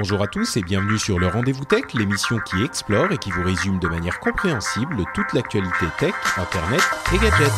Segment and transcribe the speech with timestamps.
[0.00, 3.42] Bonjour à tous et bienvenue sur le Rendez-vous Tech, l'émission qui explore et qui vous
[3.42, 6.80] résume de manière compréhensible toute l'actualité tech, internet
[7.12, 7.50] et gadgets.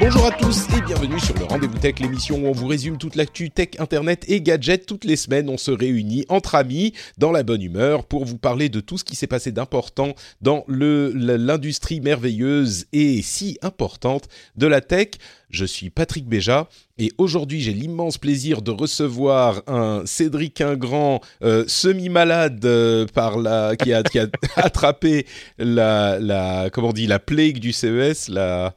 [0.00, 3.16] Bonjour à tous et bienvenue sur le Rendez-vous Tech, l'émission où on vous résume toute
[3.16, 4.86] l'actu tech, internet et gadgets.
[4.86, 8.70] Toutes les semaines, on se réunit entre amis, dans la bonne humeur, pour vous parler
[8.70, 14.80] de tout ce qui s'est passé d'important dans l'industrie merveilleuse et si importante de la
[14.80, 15.10] tech.
[15.50, 16.68] Je suis Patrick Béja
[16.98, 23.74] et aujourd'hui j'ai l'immense plaisir de recevoir un Cédric Ingrand euh, semi-malade euh, par la
[23.76, 25.26] qui a, qui a attrapé
[25.58, 28.74] la, la comment on dit la plague du CES la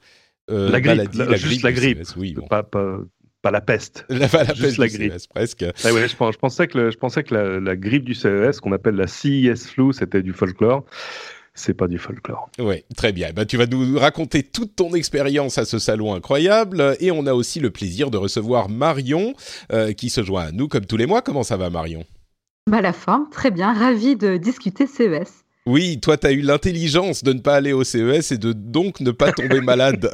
[0.50, 2.04] euh, La grippe, maladie, la- juste la grippe.
[2.04, 2.48] CES, oui bon.
[2.48, 2.98] Pas, pas,
[3.44, 4.06] pas la peste.
[4.10, 5.14] la, la juste peste la du grippe.
[5.14, 7.76] CES, presque Ah ouais, je, pens- je pensais que, le- je pensais que la, la
[7.76, 10.86] grippe du CES, qu'on appelle la CES flu, c'était du folklore.
[11.56, 12.50] C'est pas du folklore.
[12.60, 13.32] Oui, très bien.
[13.32, 16.98] Ben, tu vas nous raconter toute ton expérience à ce salon incroyable.
[17.00, 19.36] Et on a aussi le plaisir de recevoir Marion,
[19.72, 21.22] euh, qui se joint à nous comme tous les mois.
[21.22, 22.04] Comment ça va, Marion?
[22.70, 25.44] Bah, la forme, très bien, ravi de discuter CES.
[25.66, 29.00] Oui, toi, tu as eu l'intelligence de ne pas aller au CES et de donc
[29.00, 30.10] ne pas tomber malade.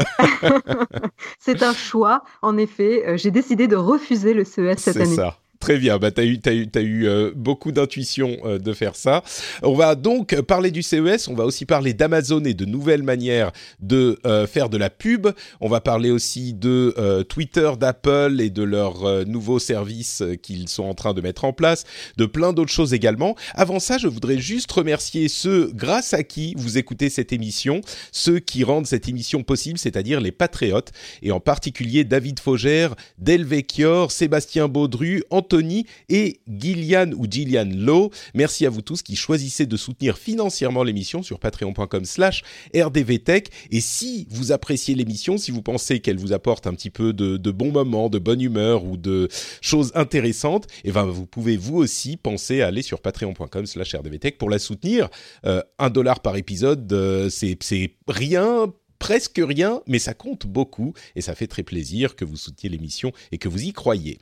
[1.39, 3.03] C'est un choix, en effet.
[3.07, 5.15] euh, J'ai décidé de refuser le CES cette C'est année.
[5.15, 5.37] ça.
[5.59, 8.71] Très bien, bah, tu as eu, t'as eu, t'as eu euh, beaucoup d'intuition euh, de
[8.71, 9.23] faire ça.
[9.61, 13.51] On va donc parler du CES, on va aussi parler d'Amazon et de nouvelles manières
[13.81, 15.27] de euh, faire de la pub.
[15.59, 20.35] On va parler aussi de euh, Twitter, d'Apple et de leurs euh, nouveaux services euh,
[20.35, 21.83] qu'ils sont en train de mettre en place,
[22.15, 23.35] de plein d'autres choses également.
[23.53, 27.81] Avant ça, je voudrais juste remercier ceux grâce à qui vous écoutez cette émission,
[28.13, 34.13] ceux qui rendent cette émission possible, c'est-à-dire les patriotes, et en particulier David Faugère, Delvecchior,
[34.13, 38.11] Sébastien Baudru, Anthony et Gillian ou Gillian Lowe.
[38.35, 42.43] Merci à vous tous qui choisissez de soutenir financièrement l'émission sur patreon.com slash
[42.75, 43.49] rdvtech.
[43.71, 47.51] Et si vous appréciez l'émission, si vous pensez qu'elle vous apporte un petit peu de,
[47.51, 49.27] bons moments, de bonne humeur ou de
[49.59, 54.37] choses intéressantes, eh ben, vous pouvez vous aussi penser à aller sur patreon.com slash rdvtech
[54.37, 55.09] pour la soutenir.
[55.45, 60.93] Euh, un dollar par épisode, euh, c'est c'est rien presque rien, mais ça compte beaucoup
[61.15, 64.19] et ça fait très plaisir que vous souteniez l'émission et que vous y croyez.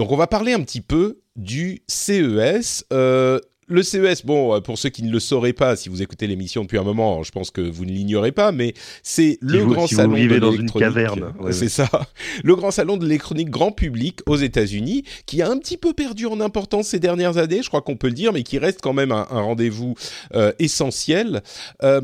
[0.00, 2.86] Donc on va parler un petit peu du CES.
[2.90, 3.38] Euh,
[3.68, 6.62] le CES, bon, euh, pour ceux qui ne le sauraient pas, si vous écoutez l'émission
[6.62, 8.72] depuis un moment, je pense que vous ne l'ignorez pas, mais
[9.02, 10.88] c'est le vous- grand si vous salon vivez de dans une l'électronique.
[10.88, 11.34] caverne.
[11.38, 11.86] Ouais, c'est ça.
[12.42, 16.24] Le grand salon de l'électronique grand public aux États-Unis, qui a un petit peu perdu
[16.24, 18.94] en importance ces dernières années, je crois qu'on peut le dire, mais qui reste quand
[18.94, 19.96] même un, un rendez-vous
[20.34, 21.42] euh, essentiel.
[21.82, 22.00] Euh,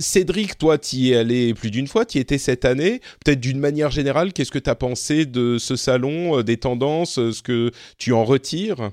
[0.00, 3.00] Cédric, toi, tu y es allé plus d'une fois, tu étais cette année.
[3.24, 7.18] Peut-être d'une manière générale, qu'est-ce que tu as pensé de ce salon, euh, des tendances,
[7.18, 8.90] euh, ce que tu en retires?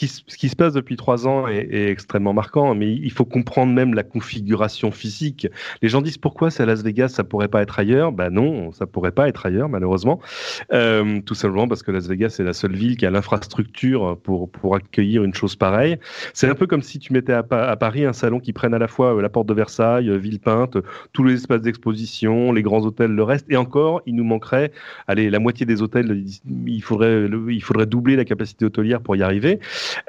[0.00, 3.94] Ce qui se passe depuis trois ans est, extrêmement marquant, mais il faut comprendre même
[3.94, 5.46] la configuration physique.
[5.82, 8.10] Les gens disent pourquoi c'est à Las Vegas, ça pourrait pas être ailleurs?
[8.10, 10.20] Ben non, ça pourrait pas être ailleurs, malheureusement.
[10.72, 14.50] Euh, tout simplement parce que Las Vegas est la seule ville qui a l'infrastructure pour,
[14.50, 15.98] pour accueillir une chose pareille.
[16.32, 18.74] C'est un peu comme si tu mettais à, Pa- à Paris un salon qui prenne
[18.74, 20.76] à la fois euh, la porte de Versailles, euh, Villepinte,
[21.12, 23.46] tous les espaces d'exposition, les grands hôtels, le reste.
[23.48, 24.72] Et encore, il nous manquerait,
[25.06, 26.24] allez, la moitié des hôtels,
[26.66, 29.60] il faudrait, il faudrait doubler la capacité hôtelière pour y arriver.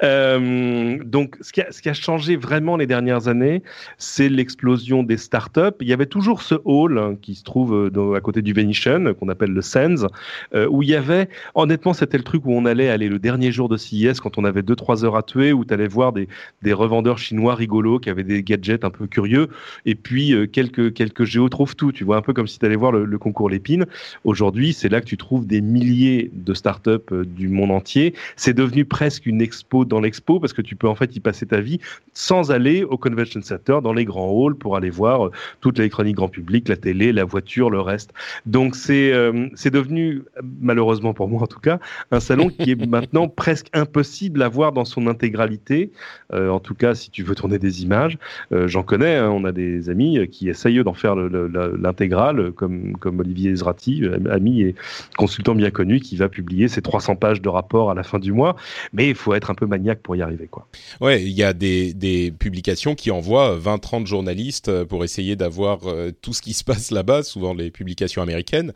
[0.02, 3.62] Euh, donc, ce qui, a, changé vraiment les dernières années,
[3.98, 5.76] c'est l'explosion des startups.
[5.80, 9.14] Il y avait toujours ce hall hein, qui se trouve euh, à côté du Venetian,
[9.14, 10.06] qu'on appelle le Sands,
[10.54, 13.52] euh, où il y avait, honnêtement, c'était le truc où on allait aller le dernier
[13.52, 16.28] jour de CES quand on avait 2-3 heures à tuer, où tu allais voir des,
[16.72, 19.48] revendeurs chinois rigolos qui avaient des gadgets un peu curieux,
[19.86, 21.92] et puis quelques, quelques géos trouvent tout.
[21.92, 23.86] Tu vois, un peu comme si tu allais voir le, concours Lépine.
[24.24, 28.14] Aujourd'hui, c'est là que tu trouves des milliers de startups du monde entier.
[28.36, 31.46] C'est devenu presque une expo dans l'expo parce que tu peux en fait y passer
[31.46, 31.80] ta vie
[32.12, 35.30] sans aller au convention center dans les grands halls pour aller voir euh,
[35.60, 38.12] toute l'électronique grand public, la télé, la voiture, le reste.
[38.46, 40.22] Donc c'est euh, c'est devenu
[40.60, 41.78] malheureusement pour moi en tout cas
[42.10, 45.90] un salon qui est maintenant presque impossible à voir dans son intégralité.
[46.32, 48.18] Euh, en tout cas, si tu veux tourner des images,
[48.52, 49.16] euh, j'en connais.
[49.16, 54.62] hein, on a des amis qui essayent d'en faire l'intégrale, comme comme Olivier Ezrati, ami
[54.62, 54.74] et
[55.16, 58.32] consultant bien connu, qui va publier ses 300 pages de rapport à la fin du
[58.32, 58.56] mois.
[58.92, 60.68] Mais il faut être un peu maniaque pour y arriver, quoi.
[61.00, 65.88] Ouais, il y a des, des publications qui envoient 20-30 journalistes euh, pour essayer d'avoir
[65.88, 68.72] euh, tout ce qui se passe là-bas, souvent les publications américaines.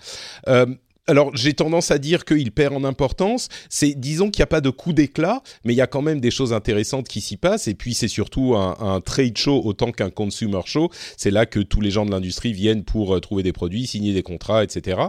[1.06, 3.48] Alors j'ai tendance à dire qu'il perd en importance.
[3.68, 6.20] C'est disons qu'il n'y a pas de coup d'éclat, mais il y a quand même
[6.20, 7.68] des choses intéressantes qui s'y passent.
[7.68, 10.90] Et puis c'est surtout un, trade show autant qu'un consumer show.
[11.16, 14.12] C'est là que tous les gens de l'industrie viennent pour euh, trouver des produits, signer
[14.12, 15.00] des contrats, etc.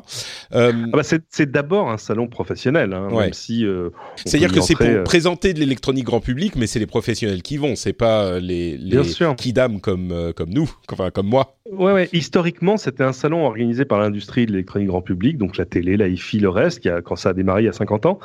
[0.53, 3.65] Euh, ah bah, c'est d'abord un salon professionnel, hein, même si.
[3.65, 3.89] Euh,
[4.25, 7.75] C'est-à-dire que c'est pour présenter de l'électronique grand public, mais c'est les professionnels qui vont.
[7.75, 9.01] C'est pas les, les
[9.37, 11.57] kidam comme comme nous, enfin comme moi.
[11.71, 12.09] Ouais, ouais.
[12.11, 16.07] Historiquement, c'était un salon organisé par l'industrie de l'électronique grand public, donc la télé, la
[16.07, 18.19] hi le reste, quand ça a démarré il y a 50 ans.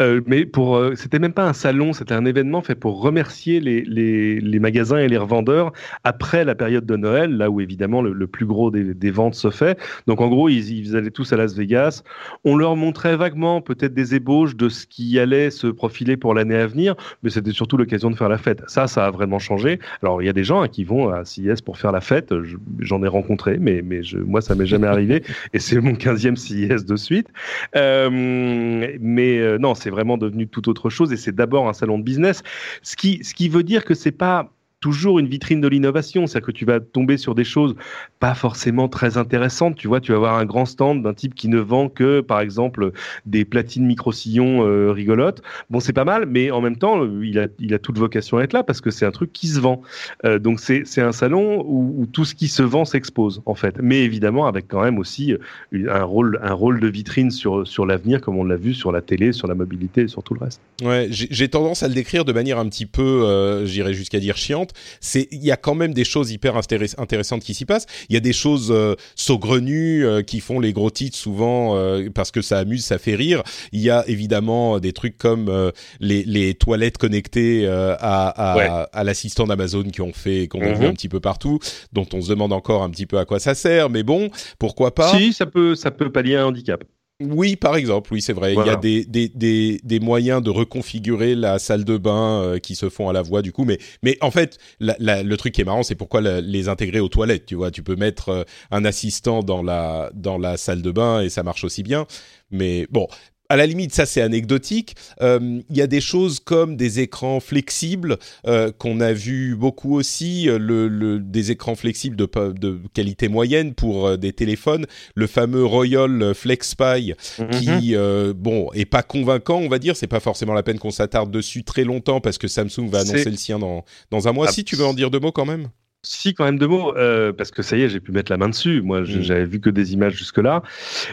[0.00, 3.60] Euh, mais pour, euh, c'était même pas un salon, c'était un événement fait pour remercier
[3.60, 5.72] les, magasins et les revendeurs
[6.04, 9.78] après la période de Noël, là où évidemment le, plus gros des, ventes se fait.
[10.06, 12.02] Donc en gros, ils, allaient tous à Las Vegas.
[12.44, 16.56] On leur montrait vaguement peut-être des ébauches de ce qui allait se profiler pour l'année
[16.56, 18.62] à venir, mais c'était surtout l'occasion de faire la fête.
[18.66, 19.78] Ça, ça a vraiment changé.
[20.02, 22.34] Alors il y a des gens hein, qui vont à CIS pour faire la fête.
[22.80, 23.82] J'en ai rencontré, mais,
[24.26, 25.22] moi, ça m'est jamais arrivé.
[25.52, 27.28] Et c'est mon 15e CIS de suite.
[27.76, 31.12] Euh, mais euh, non, c'est vraiment devenu tout autre chose.
[31.12, 32.42] Et c'est d'abord un salon de business.
[32.82, 36.26] Ce qui, ce qui veut dire que c'est pas toujours une vitrine de l'innovation.
[36.26, 37.74] C'est-à-dire que tu vas tomber sur des choses
[38.20, 39.76] pas forcément très intéressantes.
[39.76, 42.40] Tu vois, tu vas avoir un grand stand d'un type qui ne vend que, par
[42.40, 42.92] exemple,
[43.26, 45.42] des platines micro-sillons euh, rigolotes.
[45.70, 48.42] Bon, c'est pas mal, mais en même temps, il a, il a toute vocation à
[48.42, 49.82] être là parce que c'est un truc qui se vend.
[50.24, 53.76] Euh, donc, c'est un salon où, tout ce qui se vend s'expose, en fait.
[53.82, 57.84] Mais évidemment, avec quand même aussi euh, un rôle, un rôle de vitrine sur, sur
[57.84, 60.40] l'avenir, comme on l'a vu sur la télé, sur la mobilité et sur tout le
[60.40, 60.60] reste.
[60.82, 64.67] Ouais, j'ai tendance à le décrire de manière un petit peu, j'irais jusqu'à dire chiante
[65.00, 67.86] c'est il y a quand même des choses hyper intéressantes qui s'y passent.
[68.08, 72.08] Il y a des choses euh, saugrenues euh, qui font les gros titres souvent euh,
[72.14, 73.42] parce que ça amuse, ça fait rire.
[73.72, 80.00] Il y a évidemment des trucs comme les, toilettes connectées à, à, l'assistant d'Amazon qui
[80.00, 80.90] ont fait qu'on a vu mhm.
[80.90, 81.58] un petit peu partout,
[81.92, 84.94] dont on se demande encore un petit peu à quoi ça sert, mais bon, pourquoi
[84.94, 86.82] pas Si, ça peut ça peut pallier un handicap.
[87.20, 88.54] Oui, par exemple, oui, c'est vrai.
[88.54, 92.58] Il y a des, des, des, des, moyens de reconfigurer la salle de bain euh,
[92.60, 93.64] qui se font à la voix, du coup.
[93.64, 97.08] Mais, mais en fait, la, le truc qui est marrant, c'est pourquoi les intégrer aux
[97.08, 97.44] toilettes.
[97.46, 101.20] Tu vois, tu peux mettre euh, un assistant dans la, dans la salle de bain
[101.20, 102.06] et ça marche aussi bien.
[102.52, 103.08] Mais bon,
[103.48, 104.94] à la limite, ça c'est anecdotique.
[105.22, 109.96] Euh, il y a des choses comme des écrans flexibles euh, qu'on a vu beaucoup
[109.96, 115.64] aussi, euh, le, des écrans flexibles de, de qualité moyenne pour des téléphones, le fameux
[115.64, 117.50] Royal FlexPy mhm.
[117.50, 117.94] qui,
[118.36, 119.96] bon, est pas convaincant, on va dire.
[119.96, 123.30] C'est pas forcément la peine qu'on s'attarde dessus très longtemps parce que Samsung va annoncer
[123.30, 124.46] le sien dans, dans un mois.
[124.48, 125.68] Ah, si tu veux en dire deux mots quand même?
[126.04, 128.38] Si, quand même deux mots, euh, parce que ça y est, j'ai pu mettre la
[128.38, 128.82] main dessus.
[128.82, 129.06] Moi, mm.
[129.20, 130.62] j'avais vu que des images jusque-là.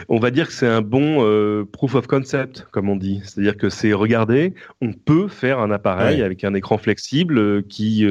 [0.08, 3.20] On va dire que c'est un bon euh, proof of concept, comme on dit.
[3.24, 8.06] C'est-à-dire que c'est, regardez, on peut faire un appareil avec un écran flexible euh, qui,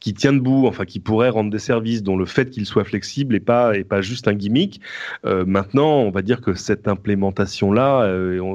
[0.00, 3.34] qui tient debout, enfin, qui pourrait rendre des services, dont le fait qu'il soit flexible
[3.34, 4.80] n'est pas, est pas juste un gimmick.
[5.22, 8.10] maintenant, on va dire que cette implémentation-là,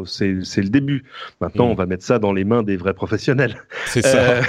[0.05, 1.03] c'est le début.
[1.41, 1.71] Maintenant, mm.
[1.71, 3.61] on va mettre ça dans les mains des vrais professionnels.
[3.85, 4.41] C'est ça.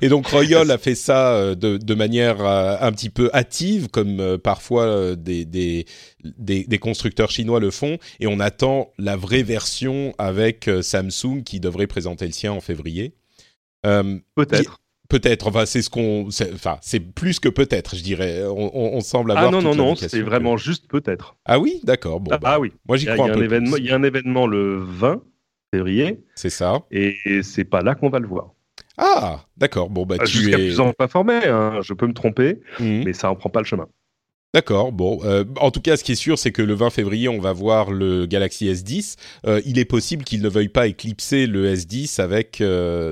[0.00, 4.38] Et donc, Royal a fait ça de, de manière un petit peu hâtive, comme euh,
[4.38, 5.86] parfois euh, des, des,
[6.24, 11.86] des, constructeurs chinois le font, et on attend la vraie version avec Samsung qui devrait
[11.86, 13.14] présenter le sien en février.
[13.82, 14.80] peut-être.
[15.08, 18.42] Peut-être, enfin c'est ce qu'on, enfin c'est plus que peut-être, je dirais.
[18.44, 19.46] On, semble avoir.
[19.46, 21.36] Ah non non non, c'est vraiment juste peut-être.
[21.44, 22.18] Ah oui, d'accord.
[22.18, 22.72] Bon, ah, bah, oui.
[22.88, 23.44] Moi j'y crois un, peu.
[23.78, 25.22] Il y a un événement le 20
[26.34, 26.82] C'est ça.
[26.90, 28.55] Et c'est pas là qu'on va le voir.
[28.98, 29.90] Ah, d'accord.
[29.90, 30.54] Bon, bah, euh, tu es...
[30.54, 31.80] plus en pas formé, hein.
[31.82, 33.04] je peux me tromper, mhm.
[33.04, 33.86] mais ça en prend pas le chemin.
[34.54, 34.90] D'accord.
[34.90, 37.38] Bon, euh, en tout cas, ce qui est sûr, c'est que le 20 février, on
[37.38, 39.16] va voir le Galaxy S10.
[39.46, 42.62] Euh, il est possible qu'il ne veuille pas éclipser le S10 avec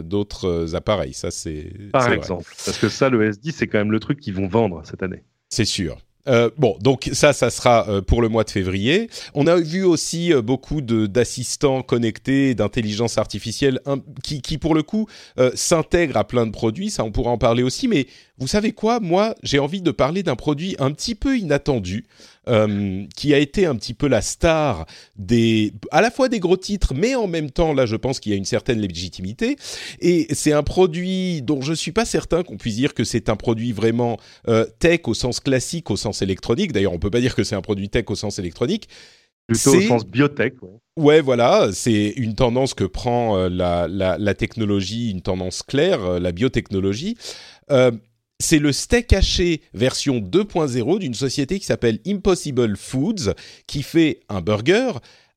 [0.06, 1.12] d'autres appareils.
[1.12, 4.34] Ça, c'est par exemple, parce que ça, le S10, c'est quand même le truc qu'ils
[4.34, 5.22] vont vendre cette année.
[5.50, 5.98] C'est sûr.
[6.28, 9.10] Euh, bon, donc ça, ça sera euh, pour le mois de février.
[9.34, 13.80] On a vu aussi euh, beaucoup d'assistants connectés, d'intelligence artificielle,
[14.22, 15.06] qui, qui, pour le coup
[15.54, 16.90] s'intègrent à plein de produits.
[16.90, 17.88] Ça, on pourra en parler aussi.
[17.88, 18.06] Mais
[18.38, 19.00] vous savez quoi?
[19.00, 22.06] Moi, j'ai envie de parler d'un produit un petit peu inattendu.
[22.46, 24.84] Euh, qui a été un petit peu la star
[25.16, 28.32] des, à la fois des gros titres, mais en même temps, là, je pense qu'il
[28.32, 29.56] y a une certaine légitimité.
[30.00, 33.36] Et c'est un produit dont je suis pas certain qu'on puisse dire que c'est un
[33.36, 36.72] produit vraiment euh, tech au sens classique, au sens électronique.
[36.72, 38.88] D'ailleurs, on peut pas dire que c'est un produit tech au sens électronique.
[39.46, 40.62] Plutôt au sens biotech.
[40.62, 40.70] Ouais.
[40.96, 46.20] ouais voilà, c'est une tendance que prend euh, la, la, la, technologie, une tendance claire,
[46.20, 47.16] la biotechnologie.
[48.40, 53.32] C'est le steak haché version 2.0 d'une société qui s'appelle Impossible Foods,
[53.66, 54.92] qui fait un burger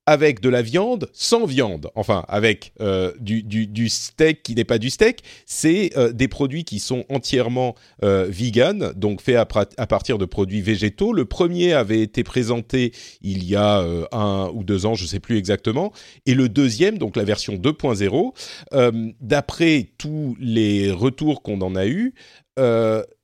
[0.08, 4.90] avec de la viande sans viande, enfin avec euh, du, steak qui n'est pas du
[4.90, 9.48] steak, c'est euh, des produits qui sont entièrement euh, vegan, donc faits à,
[9.78, 11.12] à, partir de produits végétaux.
[11.12, 15.10] Le premier avait été présenté il y a euh, un ou deux ans, je ne
[15.10, 15.92] sais plus exactement,
[16.26, 18.32] et le deuxième, donc la version 2.0,
[18.74, 22.14] euh, d'après tous les retours qu'on en a eu,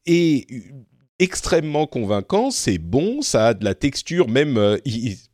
[0.06, 0.46] est
[1.24, 4.77] extrêmement convaincant, c'est bon, ça a de la texture, même euh,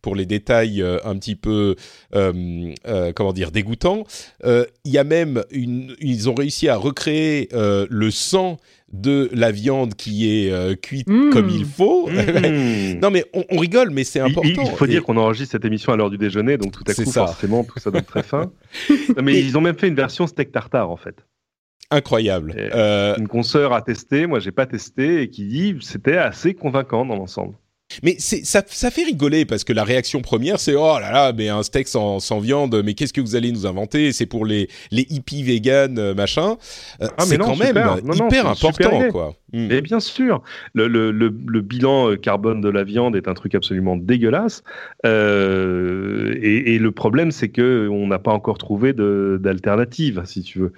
[0.04, 1.76] pour les détails euh, un petit peu,
[2.14, 2.74] euh,
[3.16, 4.04] comment dire, dégoûtants.
[4.46, 8.58] Il y a même une, ils ont réussi à recréer le sang
[8.92, 11.30] de la viande qui est cuite mmh.
[11.32, 12.08] comme il faut.
[12.08, 13.00] Mmh.
[13.02, 14.64] non mais on, rigole, mais c'est important.
[14.64, 17.06] Il, faut dire qu'on enregistre cette émission à l'heure du déjeuner, donc tout à coup
[17.06, 17.28] ça.
[17.28, 18.52] forcément tout ça être très fin.
[19.24, 21.16] mais ils ont même fait une version steak tartare en fait
[21.92, 22.54] incroyable.
[22.58, 23.16] Euh...
[23.18, 27.16] Une consoeur a testé, moi j'ai pas testé, et qui dit c'était assez convaincant dans
[27.16, 27.56] l'ensemble.
[28.04, 31.50] Mais ça, ça fait rigoler parce que la réaction première c'est oh là là mais
[31.50, 34.12] un steak sans, sans viande mais qu'est-ce que vous allez nous inventer?
[34.12, 36.58] C'est pour les les hippies vegan euh, machin
[37.02, 37.78] euh, ah, c'est quand même
[38.14, 39.34] hyper important quoi.
[39.52, 39.72] Hmm.
[39.72, 40.44] Et bien sûr
[40.74, 44.64] le, le, le, le, bilan euh, carbone de la viande est un truc absolument dégueulasse
[45.08, 50.60] euh, et, et, le problème c'est que on n'a pas encore trouvé d'alternative si tu
[50.60, 50.74] veux.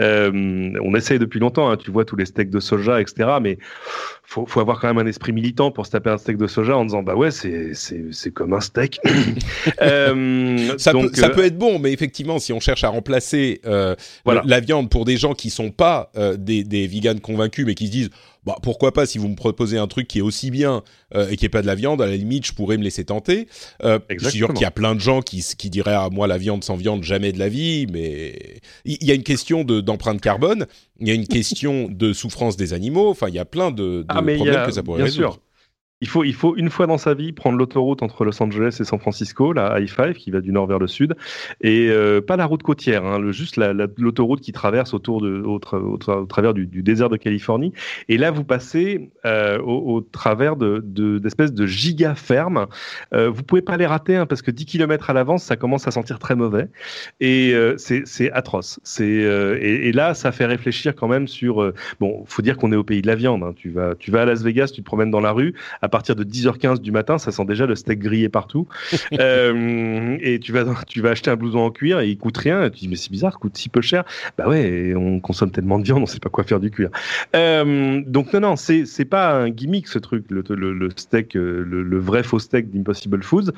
[0.00, 3.58] Euh, on essaye depuis longtemps hein, tu vois tous les steaks de soja etc mais
[4.24, 6.55] faut, faut avoir quand même un esprit militant pour se taper un steak de soja
[6.58, 9.00] en disant bah ouais c'est c'est comme un steak.
[9.82, 12.88] euh, ça, donc, peut, ça euh, peut être bon, mais effectivement si on cherche à
[12.88, 13.94] remplacer euh,
[14.24, 14.42] voilà.
[14.46, 17.92] la viande pour des gens qui sont pas des, des vegans convaincus mais qui se
[17.92, 18.10] disent
[18.46, 20.84] bah, pourquoi pas si vous me proposez un truc qui est aussi bien
[21.14, 23.04] euh, et qui est pas de la viande, à la limite, je pourrais me laisser
[23.04, 23.48] tenter.
[23.82, 26.10] Euh, je suis sûr qu'il y a plein de gens qui, qui diraient à ah,
[26.10, 29.64] moi la viande sans viande jamais de la vie, mais il y, a une question
[29.64, 30.66] d'empreinte carbone,
[31.00, 33.10] il y a une question de souffrance des animaux.
[33.10, 35.32] Enfin, il y a plein de, de ah, problèmes a, que ça pourrait bien résoudre.
[35.32, 35.40] Sûr.
[36.02, 38.84] Il faut, il faut une fois dans sa vie prendre l'autoroute entre Los Angeles et
[38.84, 41.16] San Francisco, la I-5 qui va du nord vers le sud,
[41.62, 46.52] et euh, pas la route côtière, hein, juste l'autoroute qui traverse autour de, au, travers
[46.52, 47.72] du, désert de Californie.
[48.10, 50.82] Et là, vous passez euh, au, travers de
[51.18, 52.66] d'espèces de, de giga fermes.
[53.14, 55.88] Euh, vous pouvez pas les rater hein, parce que 10 km à l'avance, ça commence
[55.88, 56.68] à sentir très mauvais
[57.20, 58.80] et euh, c'est atroce.
[58.84, 61.72] C'est et, là, ça fait réfléchir quand même sur.
[62.00, 63.42] Bon, faut dire qu'on est au pays de la viande.
[63.42, 63.54] Hein.
[63.56, 65.54] Tu vas, tu vas à Las Vegas, tu te promènes dans la rue
[65.86, 68.66] à partir de 10h15 du matin, ça sent déjà le steak grillé partout.
[69.20, 72.64] euh, et tu vas, tu vas acheter un blouson en cuir et il coûte rien.
[72.64, 74.04] Et tu dis, mais c'est bizarre, il coûte si peu cher.
[74.36, 76.90] Bah ouais, on consomme tellement de viande, on sait pas quoi faire du cuir.
[77.36, 81.36] Euh, donc non, non, c'est, c'est pas un gimmick ce truc, le, le, le steak,
[81.36, 83.52] euh, le, le, vrai faux steak d'Impossible Foods.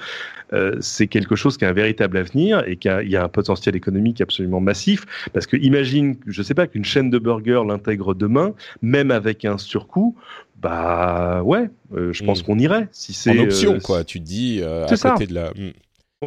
[0.52, 3.24] Euh, c'est quelque chose qui a un véritable avenir et qui a, il y a
[3.24, 5.06] un potentiel économique absolument massif.
[5.32, 9.56] Parce que imagine, je sais pas, qu'une chaîne de burgers l'intègre demain, même avec un
[9.56, 10.14] surcoût,
[10.60, 12.46] bah ouais, euh, je pense mmh.
[12.46, 12.88] qu'on irait.
[12.90, 14.04] Si c'est en option, euh, quoi.
[14.04, 15.12] Tu te dis euh, à ça.
[15.12, 15.50] côté de la.
[15.50, 15.72] Mmh.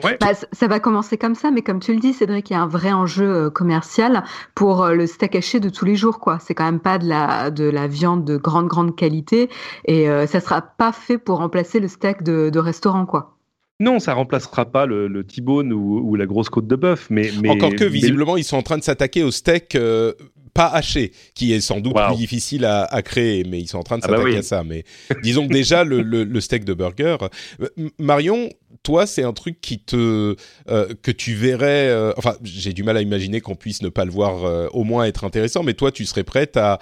[0.06, 0.18] Ouais.
[0.22, 2.62] Bah, ça va commencer comme ça, mais comme tu le dis, Cédric, il y a
[2.62, 4.24] un vrai enjeu commercial
[4.56, 6.40] pour le steak haché de tous les jours, quoi.
[6.40, 9.50] C'est quand même pas de la de la viande de grande grande qualité,
[9.84, 13.36] et euh, ça sera pas fait pour remplacer le steak de, de restaurant, quoi.
[13.82, 17.32] Non, ça remplacera pas le, le T-bone ou, ou, la grosse côte de bœuf, mais,
[17.42, 18.42] mais encore que visiblement mais...
[18.42, 20.14] ils sont en train de s'attaquer au steak euh,
[20.54, 22.08] pas haché, qui est sans doute wow.
[22.08, 24.38] plus difficile à, à, créer, mais ils sont en train de s'attaquer ah bah oui.
[24.38, 24.64] à ça.
[24.64, 24.84] Mais
[25.24, 27.18] disons que déjà le, le, le, steak de burger.
[27.62, 27.68] Euh,
[28.00, 28.50] Marion,
[28.84, 30.36] toi, c'est un truc qui te
[30.70, 31.90] euh, que tu verrais.
[31.90, 34.84] Euh, enfin, j'ai du mal à imaginer qu'on puisse ne pas le voir euh, au
[34.84, 36.80] moins être intéressant, mais toi, tu serais prête à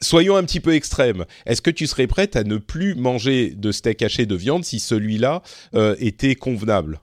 [0.00, 1.24] Soyons un petit peu extrêmes.
[1.46, 4.78] Est-ce que tu serais prête à ne plus manger de steak haché de viande si
[4.78, 5.42] celui-là
[5.98, 7.00] était convenable?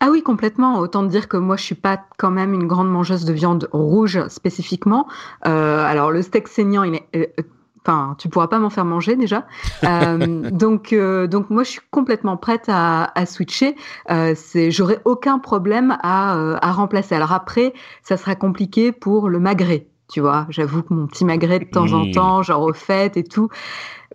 [0.00, 0.78] Ah oui, complètement.
[0.78, 4.26] Autant dire que moi, je suis pas quand même une grande mangeuse de viande rouge
[4.28, 5.06] spécifiquement.
[5.46, 7.42] Euh, alors, le steak saignant, il est, euh,
[7.86, 9.46] enfin, tu pourras pas m'en faire manger déjà.
[9.84, 13.76] Euh, donc, euh, donc moi, je suis complètement prête à, à switcher.
[14.10, 17.14] Euh, c'est, j'aurai aucun problème à, euh, à remplacer.
[17.14, 19.86] Alors après, ça sera compliqué pour le magret.
[20.08, 21.94] Tu vois, j'avoue que mon petit magret de temps mmh.
[21.94, 23.48] en temps, genre aux fêtes et tout,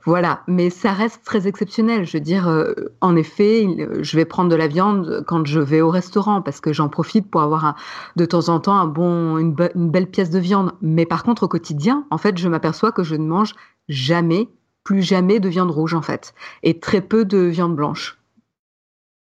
[0.05, 2.05] voilà, mais ça reste très exceptionnel.
[2.05, 3.67] Je veux dire, euh, en effet,
[3.99, 7.29] je vais prendre de la viande quand je vais au restaurant parce que j'en profite
[7.29, 7.75] pour avoir un,
[8.15, 10.71] de temps en temps un bon, une, be une, belle pièce de viande.
[10.81, 13.53] Mais par contre, au quotidien, en fait, je m'aperçois que je ne mange
[13.89, 14.49] jamais,
[14.83, 16.33] plus jamais de viande rouge en fait,
[16.63, 18.20] et très peu de viande blanche.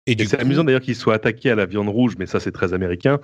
[0.06, 0.42] Et, et c'est coup...
[0.42, 3.20] amusant d'ailleurs qu'ils soient attaqués à la viande rouge, mais ça c'est très américain,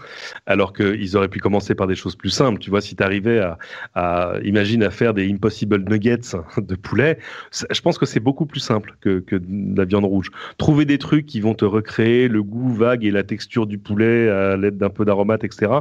[0.45, 2.59] alors qu'ils auraient pu commencer par des choses plus simples.
[2.59, 3.57] Tu vois, si tu arrivais à,
[3.95, 7.19] à, imagine, à faire des impossible nuggets de poulet,
[7.51, 10.31] je pense que c'est beaucoup plus simple que, que de la viande rouge.
[10.57, 14.29] Trouver des trucs qui vont te recréer le goût vague et la texture du poulet
[14.29, 15.71] à l'aide d'un peu d'aromates, etc.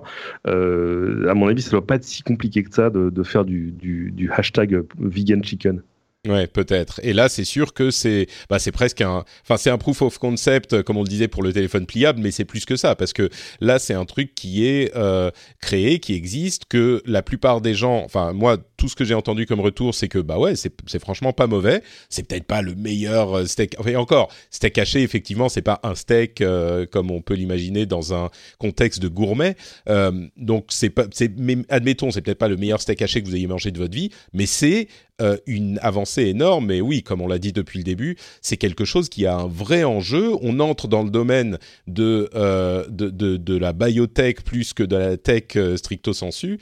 [0.46, 3.44] Euh, à mon avis, ça doit pas être si compliqué que ça de, de faire
[3.44, 5.82] du, du, du hashtag vegan chicken.
[6.26, 7.00] Ouais, peut-être.
[7.04, 10.18] Et là, c'est sûr que c'est, bah, c'est presque un, enfin, c'est un proof of
[10.18, 13.12] concept, comme on le disait pour le téléphone pliable, mais c'est plus que ça, parce
[13.12, 17.72] que là, c'est un truc qui est euh, créé, qui existe, que la plupart des
[17.72, 20.72] gens, enfin, moi, tout ce que j'ai entendu comme retour, c'est que, bah ouais, c'est,
[21.00, 21.82] franchement pas mauvais.
[22.08, 23.74] C'est peut-être pas le meilleur euh, steak.
[23.78, 28.14] Enfin, encore, steak haché, effectivement, c'est pas un steak euh, comme on peut l'imaginer dans
[28.14, 29.56] un contexte de gourmet.
[29.88, 31.06] Euh, donc, c'est pas,
[31.36, 33.94] mais admettons, c'est peut-être pas le meilleur steak haché que vous ayez mangé de votre
[33.94, 34.86] vie, mais c'est
[35.20, 36.66] euh, une avancée énorme.
[36.66, 39.48] Mais oui, comme on l'a dit depuis le début, c'est quelque chose qui a un
[39.48, 40.30] vrai enjeu.
[40.42, 41.58] On entre dans le domaine
[41.88, 46.60] de, euh, de, de, de, la biotech plus que de la tech euh, stricto sensu.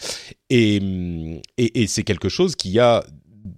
[0.50, 0.76] Et,
[1.58, 3.04] et, et c'est quelque chose qui a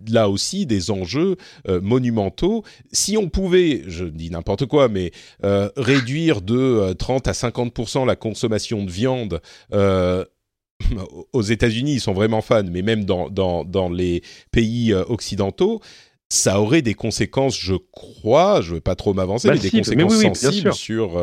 [0.09, 1.37] là aussi des enjeux
[1.68, 2.64] euh, monumentaux.
[2.92, 5.12] Si on pouvait, je dis n'importe quoi, mais
[5.45, 9.40] euh, réduire de 30 à 50% la consommation de viande
[9.73, 10.25] euh,
[11.33, 15.80] aux États-Unis, ils sont vraiment fans, mais même dans, dans, dans les pays euh, occidentaux,
[16.30, 20.12] ça aurait des conséquences, je crois, je ne veux pas trop m'avancer, mais des conséquences
[20.12, 21.18] oui, oui, sensibles sur...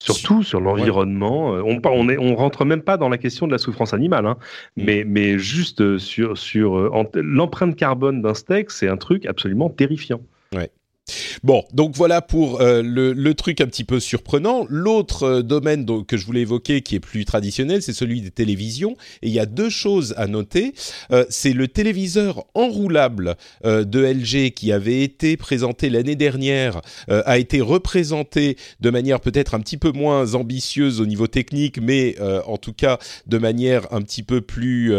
[0.00, 1.52] Euh, Surtout sur l'environnement.
[1.52, 1.80] Ouais.
[1.84, 4.36] On, on, est, on rentre même pas dans la question de la souffrance animale, hein,
[4.76, 4.82] mmh.
[4.84, 10.20] mais, mais juste sur, sur l'empreinte carbone d'un steak, c'est un truc absolument terrifiant.
[10.54, 10.70] Ouais.
[11.42, 14.66] Bon, donc voilà pour euh, le, le, truc un petit peu surprenant.
[14.68, 18.30] L'autre euh, domaine donc, que je voulais évoquer, qui est plus traditionnel, c'est celui des
[18.30, 18.96] télévisions.
[19.22, 20.74] Et il y a deux choses à noter.
[21.10, 27.22] Euh, c'est le téléviseur enroulable euh, de LG qui avait été présenté l'année dernière, euh,
[27.26, 32.16] a été représenté de manière peut-être un petit peu moins ambitieuse au niveau technique, mais
[32.20, 34.92] euh, en tout cas de manière un petit peu plus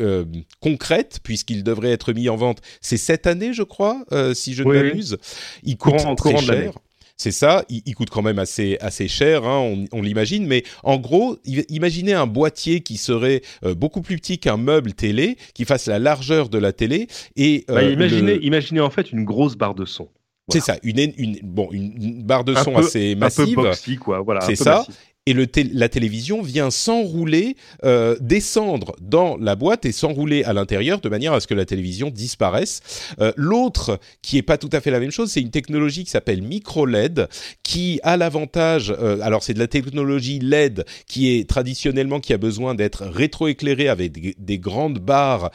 [0.00, 0.24] euh,
[0.60, 2.60] concrète, puisqu'il devrait être mis en vente.
[2.80, 5.18] C'est cette année, je crois, euh, si je ne oui, m'abuse.
[5.62, 6.72] Il coûte courant, très courant cher.
[7.20, 10.62] C'est ça, il, il, coûte quand même assez, assez cher, hein, on, on l'imagine, mais
[10.84, 15.64] en gros, imaginez un boîtier qui serait euh, beaucoup plus petit qu'un meuble télé, qui
[15.64, 17.08] fasse la largeur de la télé.
[17.34, 18.44] Et, bah, imaginez, le...
[18.44, 20.08] imaginez en fait une grosse barre de son.
[20.46, 20.64] Voilà.
[20.64, 23.58] C'est ça, une, une, bon, une barre de son peu, assez massive.
[23.58, 24.20] Un peu boxy, quoi.
[24.20, 24.86] Voilà, c'est ça.
[25.28, 25.34] Et
[25.74, 31.34] la télévision vient s'enrouler, euh, descendre dans la boîte et s'enrouler à l'intérieur de manière
[31.34, 32.80] à ce que la télévision disparaisse.
[33.20, 36.10] Euh, L'autre, qui est pas tout à fait la même chose, c'est une technologie qui
[36.10, 37.28] s'appelle micro LED,
[37.62, 42.38] qui a l'avantage, euh, alors c'est de la technologie LED qui est traditionnellement qui a
[42.38, 45.50] besoin d'être rétroéclairée avec des, des, grandes barres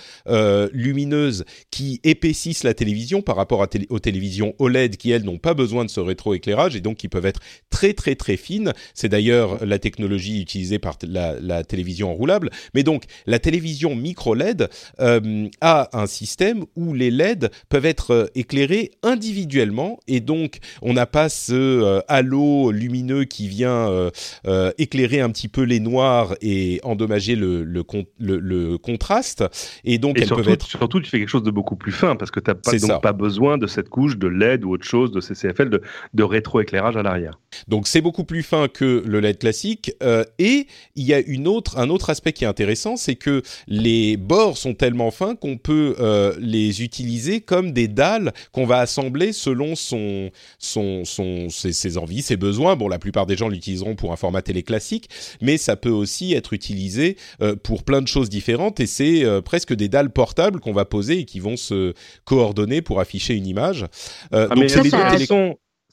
[0.72, 5.84] lumineuses qui épaississent la télévision par rapport aux télévisions OLED qui elles n'ont pas besoin
[5.84, 8.74] de ce rétroéclairage et donc qui peuvent être très très très fines.
[8.94, 12.50] C'est d'ailleurs la technologie utilisée par la, la, télévision enroulable.
[12.74, 18.26] Mais donc, la télévision micro-LED euh, a un système où les LED peuvent être euh,
[18.36, 24.12] éclairés individuellement et donc on n'a pas ce euh, halo lumineux qui vient
[24.46, 27.84] euh, éclairer un petit peu les noirs et endommager le, le,
[28.20, 29.44] le, le contraste.
[29.84, 30.68] Et donc, et elles surtout, peuvent être...
[30.68, 33.02] surtout, tu fais quelque chose de beaucoup plus fin parce que tu n'as pas, donc
[33.02, 35.82] pas besoin de cette couche de LED ou autre chose, de CCFL, de,
[36.14, 37.40] de rétroéclairage à l'arrière.
[37.68, 39.92] Donc, c'est beaucoup plus fin que le LED classique.
[40.02, 43.44] Euh, et il y a une autre, un autre aspect qui est intéressant, c'est que
[43.68, 48.78] les bords sont tellement fins qu'on peut euh, les utiliser comme des dalles qu'on va
[48.80, 52.78] assembler selon son, son, son, ses, ses, envies, ses besoins.
[52.78, 55.10] Bon, la plupart des gens l'utiliseront pour un format télé classique,
[55.42, 58.80] mais ça peut aussi être utilisé euh, pour plein de choses différentes.
[58.80, 63.02] Et c'est presque des dalles portables qu'on va poser et qui vont se coordonner pour
[63.02, 63.86] afficher une image.
[64.32, 65.28] Ah, donc, ça, ça, télé...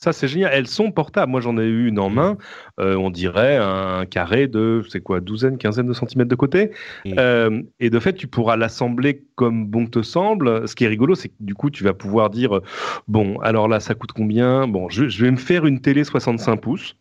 [0.02, 0.50] ça, c'est génial.
[0.54, 1.30] Elles sont portables.
[1.30, 2.38] Moi, j'en ai eu une en main.
[2.80, 6.70] Euh, on dirait un carré de, c'est quoi, douzaine, quinzaine de centimètres de côté.
[7.04, 7.12] Mmh.
[7.18, 10.66] Euh, et de fait, tu pourras l'assembler comme bon te semble.
[10.66, 12.60] Ce qui est rigolo, c'est que du coup, tu vas pouvoir dire,
[13.08, 14.66] bon, alors là, ça coûte combien?
[14.66, 16.96] Bon, je, je vais me faire une télé 65 pouces.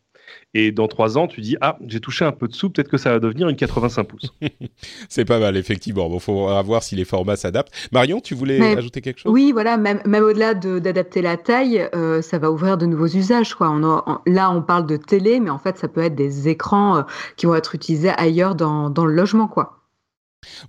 [0.54, 2.98] Et dans trois ans, tu dis ah j'ai touché un peu de sous, peut-être que
[2.98, 4.34] ça va devenir une 85 pouces.
[5.10, 6.10] c'est pas mal effectivement.
[6.10, 7.72] Bon, faut voir si les formats s'adaptent.
[7.92, 9.32] Marion, tu voulais Mais, ajouter quelque chose?
[9.32, 13.54] Oui, voilà, même, même au-delà d'adapter la taille, euh, ça va ouvrir de nouveaux usages.
[13.54, 13.70] Quoi.
[13.70, 16.48] On a, on, là, on parle de télé, mais en fait, ça peut être des
[16.48, 17.02] écrans euh,
[17.36, 19.79] qui vont être utilisés ailleurs dans, dans le logement, quoi.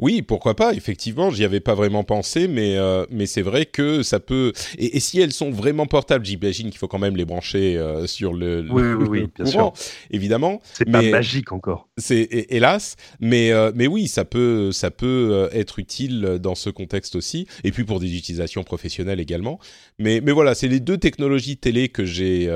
[0.01, 4.03] Oui, pourquoi pas, effectivement, j'y avais pas vraiment pensé, mais, euh, mais c'est vrai que
[4.03, 4.53] ça peut...
[4.79, 8.07] Et, et, si elles sont vraiment portables, j'imagine qu'il faut quand même les brancher euh,
[8.07, 9.85] sur le, oui, le, oui, oui, le bien courant, sûr.
[10.11, 10.61] évidemment.
[10.73, 11.89] C'est pas magique encore.
[11.97, 17.15] C'est hélas, mais, euh, mais oui, ça peut, ça peut être utile dans ce contexte
[17.17, 19.59] aussi, et puis pour des utilisations professionnelles également.
[19.99, 22.51] Mais, mais voilà, c'est les deux technologies télé que j'ai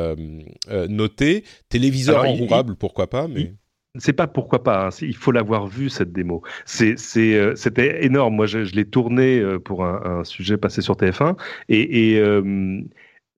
[0.89, 1.45] notées.
[1.69, 3.55] Téléviseur enroulable, pourquoi pas, mais...
[3.97, 6.43] C'est pas pourquoi pas, hein, il faut l'avoir vu cette démo.
[6.81, 8.35] Euh, c'était énorme.
[8.35, 11.37] Moi, je, je l'ai tourné euh, pour un, un, sujet passé sur TF1
[11.69, 12.83] et, et euh,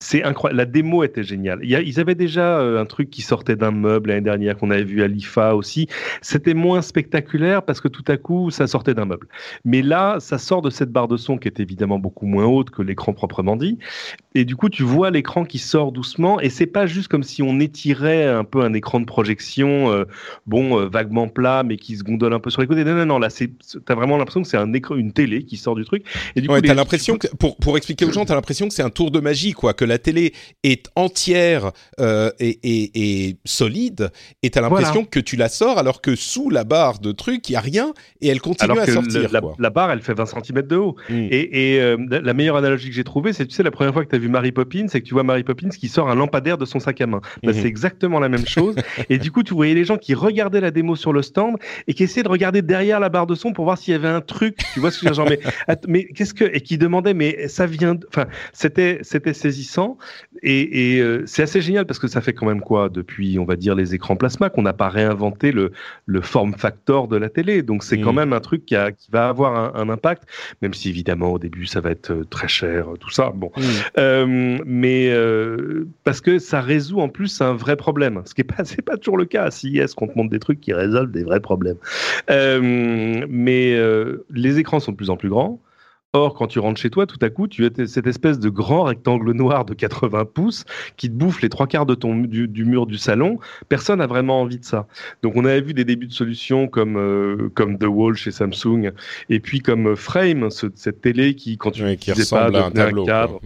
[0.00, 0.58] c'est incroyable.
[0.58, 1.60] La démo était géniale.
[1.62, 5.02] Ils avaient déjà euh, un truc qui sortait d'un meuble l'année dernière qu'on avait vu
[5.02, 5.88] à l'IFA aussi.
[6.20, 9.26] C'était moins spectaculaire parce que tout à coup, ça sortait d'un meuble.
[9.64, 12.68] Mais là, ça sort de cette barre de son qui est évidemment beaucoup moins haute
[12.68, 13.78] que l'écran proprement dit.
[14.34, 16.40] Et du coup, tu vois l'écran qui sort doucement.
[16.40, 20.04] Et c'est pas juste comme si on étirait un peu un écran de projection, euh,
[20.46, 22.84] bon, euh, vaguement plat, mais qui se gondole un peu sur les côtés.
[22.84, 23.18] Non, non, non.
[23.18, 23.28] Là,
[23.86, 26.04] t'as vraiment l'impression que c'est un écran, une télé qui sort du truc.
[26.36, 28.82] Et du coup, t'as l'impression que, pour, pour expliquer aux gens, t'as l'impression que c'est
[28.82, 29.72] un tour de magie, quoi.
[29.72, 34.10] Que la télé est entière euh, et, et, et, solide,
[34.42, 37.48] et tu as l'impression que tu la sors alors que sous la barre de truc,
[37.48, 39.30] il y a rien et elle continue alors à sortir.
[39.32, 40.96] la, la, barre, elle fait 20 cm de haut.
[41.08, 41.28] Mm.
[41.30, 44.04] Et, et euh, la meilleure analogie que j'ai trouvée, c'est tu sais, la première fois
[44.04, 46.14] que tu as vu Mary Poppins, c'est que tu vois Mary Poppins qui sort un
[46.14, 47.20] lampadaire de son sac à main.
[47.42, 47.54] Bah, mm-hmm.
[47.54, 48.74] C'est exactement la même chose.
[49.10, 51.94] et du coup, tu voyais les gens qui regardaient la démo sur le stand et
[51.94, 54.20] qui essayaient de regarder derrière la barre de son pour voir s'il y avait un
[54.20, 54.58] truc.
[54.74, 56.44] Tu vois ce que je veux dire mais, mais qu'est-ce que.
[56.44, 57.96] Et qui demandaient, mais ça vient.
[58.08, 59.75] Enfin, c'était saisissant.
[60.42, 63.44] Et, et euh, c'est assez génial parce que ça fait quand même quoi depuis, on
[63.44, 65.72] va dire, les écrans plasma qu'on n'a pas réinventé le,
[66.06, 67.62] le form factor de la télé.
[67.62, 68.16] Donc c'est quand mm.
[68.16, 70.24] même un truc qui, a, qui va avoir un, impact,
[70.62, 73.30] même si évidemment au début ça va être euh, très cher, tout ça.
[73.34, 73.62] Bon, mm.
[73.98, 75.12] euh, mais
[76.04, 78.96] parce que ça résout en plus un vrai problème, ce qui est pas c'est pas
[78.96, 81.76] toujours le cas à CIS qu'on te montre des trucs qui résolvent des vrais problèmes?
[82.28, 83.76] mais
[84.30, 85.60] les écrans sont de plus en plus grands.
[86.12, 88.84] Or, quand tu rentres chez toi, tout à coup, tu as cette espèce de grand
[88.84, 90.64] rectangle noir de 80 pouces
[90.96, 93.38] qui te bouffe les trois quarts de ton, du, mur du salon.
[93.68, 94.86] Personne n'a vraiment envie de ça.
[95.22, 98.92] Donc, on avait vu des débuts de solutions comme, euh, comme The Wall chez Samsung,
[99.28, 103.04] et puis comme Frame, cette télé qui, quand tu ne qui ressemble à un, tableau,
[103.04, 103.40] cadre,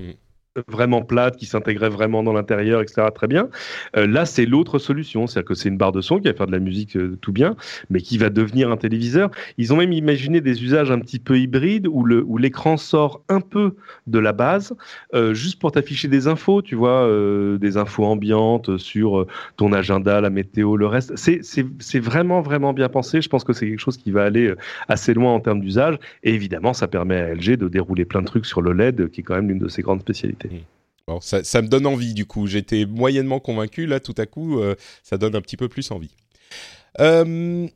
[0.69, 3.07] vraiment plate, qui s'intégrait vraiment dans l'intérieur, etc.
[3.15, 3.49] Très bien.
[3.97, 6.47] Euh, là, c'est l'autre solution, c'est-à-dire que c'est une barre de son qui va faire
[6.49, 7.55] de la musique euh, tout bien,
[7.89, 9.31] mais qui va devenir un téléviseur.
[9.59, 13.23] Ils ont même imaginé des usages un petit peu hybrides où le où l'écran sort
[13.29, 13.77] un peu
[14.09, 14.75] de la base,
[15.15, 17.09] euh, juste pour t'afficher des infos, tu vois,
[17.59, 21.13] des infos ambiantes sur ton agenda, la météo, le reste.
[21.17, 23.23] C'est c'est vraiment vraiment bien pensé.
[23.23, 24.55] Je pense que c'est quelque chose qui va aller
[24.89, 25.97] assez loin en termes d'usage.
[26.25, 29.21] Et évidemment, ça permet à LG de dérouler plein de trucs sur le LED, qui
[29.21, 30.40] est quand même l'une de ses grandes spécialités.
[31.07, 32.47] Bon, ça, ça, me donne envie du coup.
[32.47, 36.15] J'étais moyennement convaincu, là tout à coup, euh, ça donne un petit peu plus envie.
[37.01, 37.67] Euh,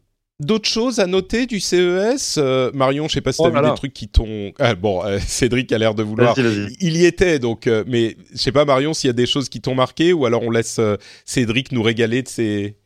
[0.40, 3.62] D'autres choses à noter du CES euh, Marion, je sais pas si tu as oh
[3.62, 4.52] vu des trucs qui t'ont...
[4.58, 6.36] Ah, bon, euh, Cédric a l'air de vouloir...
[6.80, 7.68] Il y était, donc...
[7.86, 10.42] mais je sais pas, Marion, s'il y a des choses qui t'ont marqué, ou alors
[10.42, 10.80] on laisse
[11.24, 12.76] Cédric nous régaler de ses,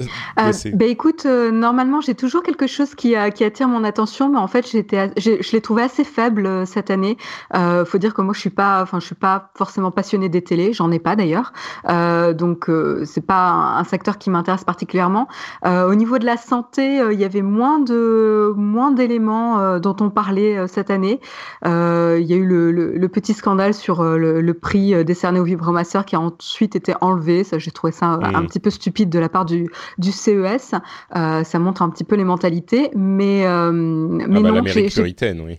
[0.00, 4.38] euh, bah écoute, euh, normalement j'ai toujours quelque chose qui, qui attire mon attention, mais
[4.38, 7.16] en fait j'étais, je l'ai trouvé assez faible euh, cette année.
[7.56, 10.42] Euh, faut dire que moi je suis pas, enfin je suis pas forcément passionnée des
[10.42, 11.52] télés, j'en ai pas d'ailleurs,
[11.88, 12.70] euh, donc
[13.04, 15.26] c'est pas un, secteur qui m'intéresse particulièrement.
[15.64, 20.68] au niveau de la santé, il y avait moins de moins d'éléments dont on parlait
[20.68, 21.20] cette année.
[21.64, 26.04] Il y a eu le, le, petit scandale sur le, le, prix décerné au vibromasseur
[26.04, 27.44] qui a ensuite été enlevé.
[27.44, 30.74] Ça j'ai trouvé ça un, un petit peu stupide de la part du du CES.
[31.16, 34.54] Euh, ça montre un petit peu les mentalités, mais, euh, mais ah bah, non.
[34.54, 35.58] L'Amérique puritaine, oui.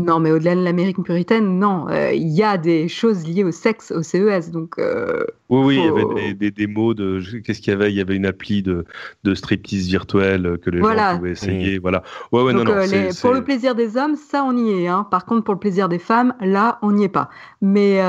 [0.00, 1.88] Non, mais au-delà de l'Amérique puritaine, non.
[1.88, 4.76] Euh, il y a des choses liées au sexe au CES, donc.
[4.78, 4.84] oui,
[5.48, 7.20] oui, il y avait des, démos de.
[7.40, 7.90] Qu'est-ce qu'il y avait?
[7.90, 8.84] Il y avait une appli de,
[9.24, 11.78] de striptease virtuelle que les gens pouvaient essayer.
[11.78, 11.82] Mmh.
[11.82, 12.04] Voilà.
[12.30, 12.74] Ouais, ouais, non, non,
[13.20, 14.86] pour le plaisir des hommes, ça, on y est.
[14.86, 15.04] Hein.
[15.10, 17.28] Par contre, pour le plaisir des femmes, là, on n'y est pas.
[17.60, 18.00] Mais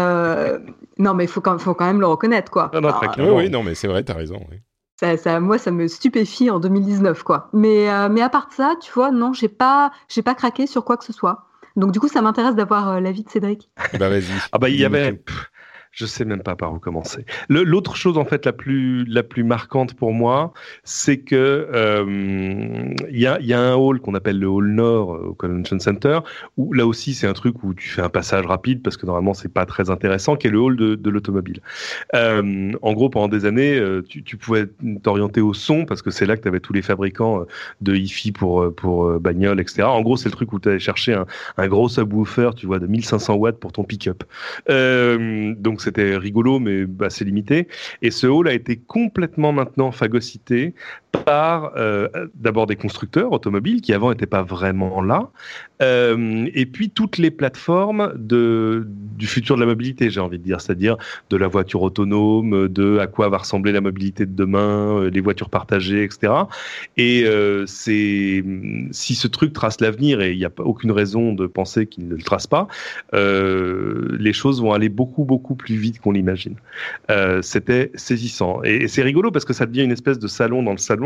[1.00, 2.70] non, mais il faut, faut, quand même le reconnaître, quoi.
[2.74, 3.38] Non, non, très clairement.
[3.38, 4.40] Oui, oui, non, mais c'est vrai, tu as raison.
[4.52, 4.58] Oui.
[5.00, 7.50] Ça, moi, ça me stupéfie en 2019, quoi.
[7.54, 10.84] Mais, euh, mais à part ça, tu vois, non, j'ai pas, j'ai pas craqué sur
[10.84, 11.46] quoi que ce soit.
[11.78, 13.70] Donc, du coup, ça m'intéresse d'avoir euh, l'avis de Cédric.
[13.98, 14.26] Bah, vas-y.
[14.52, 15.22] ah, bah, il y avait
[15.92, 17.26] je sais même pas par où commencer.
[17.50, 23.20] L'autre chose en fait la plus la plus marquante pour moi, c'est que euh, il
[23.20, 26.20] y, a, y, a, un hall qu'on appelle le hall nord euh, au Convention Center
[26.58, 29.34] où là aussi c'est un truc où tu fais un passage rapide parce que normalement
[29.34, 31.60] c'est pas très intéressant, qui est le hall de, de l'automobile.
[32.14, 34.68] Euh, en gros, pendant des années, tu, tu pouvais
[35.04, 37.46] t'orienter au son parce que c'est là que tu avais tous les fabricants
[37.82, 39.84] de hi-fi pour pour bagnoles, etc.
[39.84, 41.26] En gros, c'est le truc où tu allais chercher un,
[41.58, 44.24] un, gros subwoofer, tu vois, de 1500 watts pour ton pick-up.
[44.68, 47.68] donc c'était rigolo, mais assez limité.
[48.02, 50.74] Et ce hall a été complètement maintenant phagocyté
[51.12, 55.30] par euh, d'abord des constructeurs automobiles qui avant n'étaient pas vraiment là,
[55.82, 60.44] euh, et puis toutes les plateformes de, du futur de la mobilité, j'ai envie de
[60.44, 60.98] dire, c'est-à-dire
[61.30, 65.22] de la voiture autonome, de à quoi va ressembler la mobilité de demain, euh, les
[65.22, 66.34] voitures partagées, etc.
[66.98, 67.26] Et
[67.66, 68.44] c'est
[68.92, 72.16] si ce truc trace l'avenir, et il n'y a aucune raison de penser qu'il ne
[72.16, 72.68] le trace pas,
[73.14, 76.56] les choses vont aller beaucoup beaucoup plus vite qu'on l'imagine.
[77.42, 78.62] C'était saisissant.
[78.64, 80.99] Et, et c'est rigolo parce que ça devient une espèce de salon dans le salon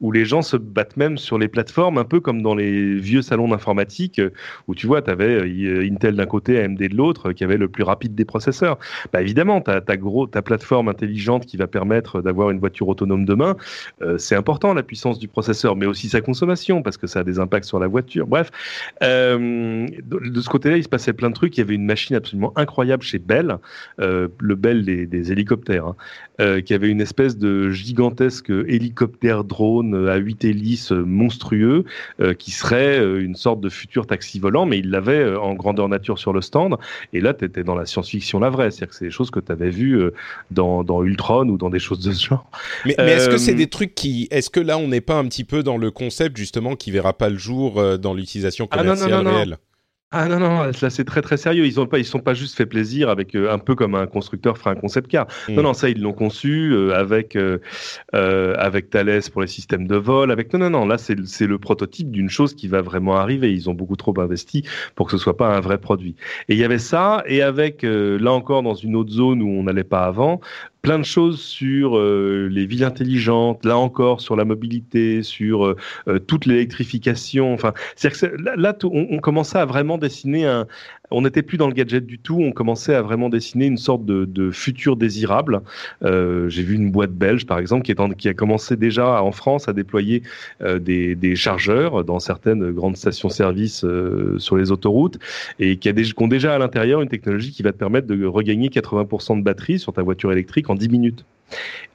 [0.00, 3.22] où les gens se battent même sur les plateformes, un peu comme dans les vieux
[3.22, 4.20] salons d'informatique,
[4.68, 7.68] où tu vois, tu avais euh, Intel d'un côté, AMD de l'autre, qui avait le
[7.68, 8.78] plus rapide des processeurs.
[9.12, 13.56] Bah, évidemment, ta, ta, plateforme intelligente qui va permettre d'avoir une voiture autonome demain,
[14.02, 17.24] euh, c'est important la puissance du processeur, mais aussi sa consommation, parce que ça a
[17.24, 18.26] des impacts sur la voiture.
[18.26, 18.50] Bref,
[19.02, 21.56] euh, de, ce côté-là, il se passait plein de trucs.
[21.56, 23.58] Il y avait une machine absolument incroyable chez Bell,
[24.00, 25.96] euh, le Bell des, hélicoptères, hein,
[26.40, 31.84] euh, qui avait une espèce de gigantesque hélicoptère drone à 8 hélices monstrueux,
[32.20, 35.88] euh, qui serait euh, une sorte de futur taxi volant, mais il l'avait en grandeur
[35.88, 36.76] nature sur le stand.
[37.12, 39.40] Et là, tu étais dans la science-fiction la vraie, c'est-à-dire que c'est des choses que
[39.40, 40.10] tu avais vues
[40.50, 42.50] dans, dans Ultron ou dans des choses de ce genre.
[42.84, 45.24] Mais, mais est-ce que c'est des trucs qui, est-ce que là, on n'est pas un
[45.26, 49.16] petit peu dans le concept justement qui verra pas le jour dans l'utilisation commerciale ah
[49.16, 49.58] non, non, non, réelle?
[50.12, 51.66] Ah non, non, là c'est très très sérieux.
[51.66, 54.06] Ils ont pas, ils sont pas juste fait plaisir avec euh, un peu comme un
[54.06, 55.26] constructeur ferait un concept car.
[55.48, 55.54] Mm.
[55.54, 57.58] Non, non, ça ils l'ont conçu euh, avec euh,
[58.12, 60.30] avec Thales pour les systèmes de vol.
[60.30, 63.52] Avec non, non, non, là c'est le prototype d'une chose qui va vraiment arriver.
[63.52, 64.62] Ils ont beaucoup trop investi
[64.94, 66.14] pour que ce soit pas un vrai produit.
[66.48, 69.64] Et il y avait ça et avec là encore dans une autre zone où on
[69.64, 70.40] n'allait pas avant,
[70.86, 75.76] plein de choses sur euh, les villes intelligentes, là encore sur la mobilité, sur euh
[76.28, 77.52] toute l'électrification.
[77.52, 80.66] Enfin, c'est là, là on, on, commençait à vraiment dessiner un,
[81.10, 84.04] on n'était plus dans le gadget du tout, on commençait à vraiment dessiner une sorte
[84.04, 85.62] de, futur désirable.
[86.02, 87.84] Euh, J'ai vu une boîte belge, par exemple,
[88.16, 90.22] qui a commencé déjà en France à déployer
[90.62, 95.18] euh, des, des, chargeurs dans certaines grandes stations-service euh, sur les autoroutes
[95.58, 98.06] et qui, a des, qui ont déjà à l'intérieur une technologie qui va te permettre
[98.06, 101.24] de regagner 80% de batterie sur ta voiture électrique en 10 minutes.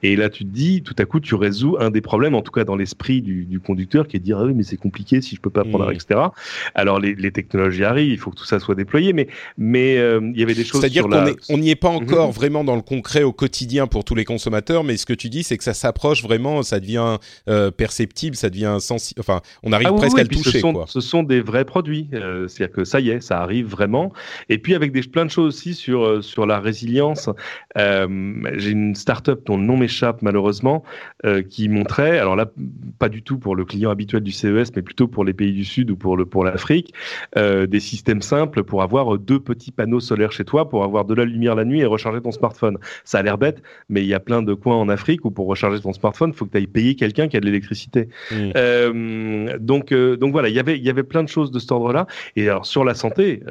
[0.04, 2.52] Et là, tu te dis, tout à coup, tu résous un des problèmes, en tout
[2.52, 5.22] cas dans l'esprit du, du, conducteur, qui est de dire, ah oui, mais c'est compliqué
[5.22, 5.94] si je peux pas prendre, mmh.
[5.94, 6.20] etc.
[6.74, 10.20] Alors, les, les, technologies arrivent, il faut que tout ça soit déployé, mais mais euh,
[10.34, 10.82] il y avait des choses.
[10.82, 12.34] C'est-à-dire qu'on n'y est pas encore mmh.
[12.34, 15.44] vraiment dans le concret au quotidien pour tous les consommateurs, mais ce que tu dis,
[15.44, 19.20] c'est que ça s'approche vraiment, ça devient euh, perceptible, ça devient sensible.
[19.20, 20.52] Enfin, on arrive ah, presque oui, à le toucher.
[20.52, 20.86] Ce sont, quoi.
[20.88, 22.10] ce sont des vrais produits.
[22.14, 24.12] Euh, C'est-à-dire que ça y est, ça arrive vraiment.
[24.50, 27.30] Et puis avec des plein de choses aussi sur sur la résilience.
[27.76, 30.84] J'ai une start-up le nom m'échappe malheureusement,
[31.26, 32.46] euh, qui montrait, alors là,
[33.00, 35.66] pas du tout pour le client habituel du CES, mais plutôt pour les pays du
[35.66, 36.94] Sud ou pour le pour l'Afrique,
[37.38, 41.14] euh, des systèmes simples pour avoir deux petits panneaux solaires chez toi, pour avoir de
[41.14, 42.78] la lumière la nuit et recharger ton smartphone.
[43.04, 45.48] Ça a l'air bête, mais il y a plein de coins en Afrique où pour
[45.48, 48.10] recharger ton smartphone, il faut que tu ailles payer quelqu'un qui a de l'électricité.
[48.32, 48.36] Mmh.
[48.56, 51.72] Euh, donc donc voilà, il y avait il y avait plein de choses de cet
[51.72, 52.08] ordre-là.
[52.36, 53.42] Et alors sur la santé,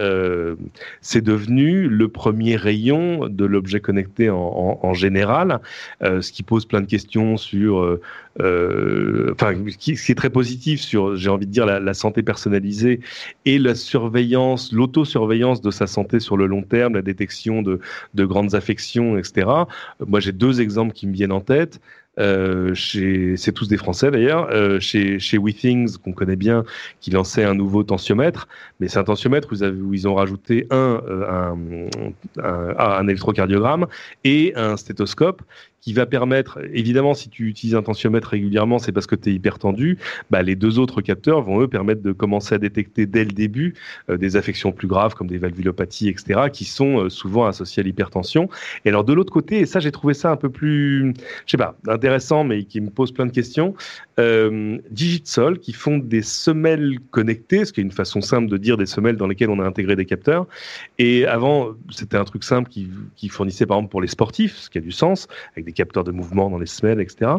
[1.00, 5.61] c'est devenu le premier rayon de l'objet connecté en, en, en général,
[6.03, 8.01] ce qui pose plein de questions sur, euh,
[8.40, 13.01] euh, enfin, ce qui est très positif sur, j'ai envie de dire, la, santé personnalisée
[13.45, 17.81] et la surveillance, l'autosurveillance de sa santé sur le long terme, la détection de,
[18.14, 19.49] de grandes affections, etc.
[20.07, 21.81] Moi, j'ai deux exemples qui me viennent en tête.
[22.19, 26.64] Euh, c'est tous des Français d'ailleurs, euh, chez, chez WeThings qu'on connaît bien,
[27.01, 31.01] qui lançait un nouveau tensiomètre, mais c'est un tensiomètre où, ils ont rajouté un,
[32.38, 33.87] un électrocardiogramme
[34.25, 35.43] et un stéthoscope
[35.81, 39.33] qui va permettre, évidemment, si tu utilises un tensiomètre régulièrement, c'est parce que tu es
[39.33, 39.99] hyper tendu,
[40.31, 43.75] bah, les deux autres capteurs vont eux permettre de commencer à détecter dès le début
[44.11, 47.85] euh, des affections plus graves comme des valvulopathies, etc., qui sont euh, souvent associées à
[47.85, 48.49] l'hypertension.
[48.85, 51.14] Et alors de l'autre côté, et ça j'ai trouvé ça un peu plus,
[51.47, 53.75] je sais pas, intéressant, mais qui me pose plein de questions,
[54.19, 58.77] euh, Digitsol qui font des semelles connectées, ce qui est une façon simple de dire
[58.77, 60.47] des semelles dans lesquelles on a intégré des capteurs.
[60.99, 64.69] Et avant, c'était un truc simple qui, qui fournissait par exemple pour les sportifs, ce
[64.69, 67.33] qui a du sens, avec des capteurs de mouvement dans les semelles, etc.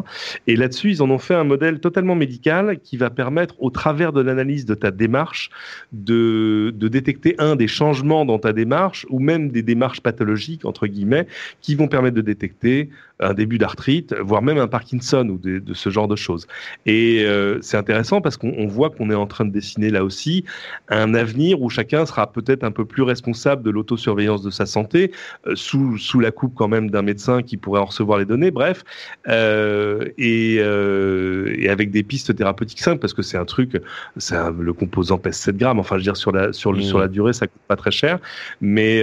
[0.46, 4.12] Et là-dessus, ils en ont fait un modèle totalement médical qui va permettre, au travers
[4.12, 5.50] de l'analyse de ta démarche,
[5.92, 10.86] de, de détecter un des changements dans ta démarche ou même des démarches pathologiques entre
[10.86, 11.26] guillemets
[11.60, 12.90] qui vont permettre de détecter
[13.22, 16.46] un début d'arthrite, voire même un Parkinson ou de, de ce genre de choses.
[16.86, 20.44] Et euh, c'est intéressant parce qu'on voit qu'on est en train de dessiner là aussi
[20.88, 25.12] un avenir où chacun sera peut-être un peu plus responsable de l'autosurveillance de sa santé,
[25.46, 28.50] euh, sous, sous la coupe quand même d'un médecin qui pourrait en recevoir les données,
[28.50, 28.84] bref,
[29.28, 33.80] euh, et, et, avec des pistes thérapeutiques simples parce que c'est un truc,
[34.16, 36.82] le composant pèse 7 grammes, enfin je veux dire sur la, sur, mmh.
[36.82, 38.18] sur la durée ça coûte pas très cher,
[38.60, 39.02] mais,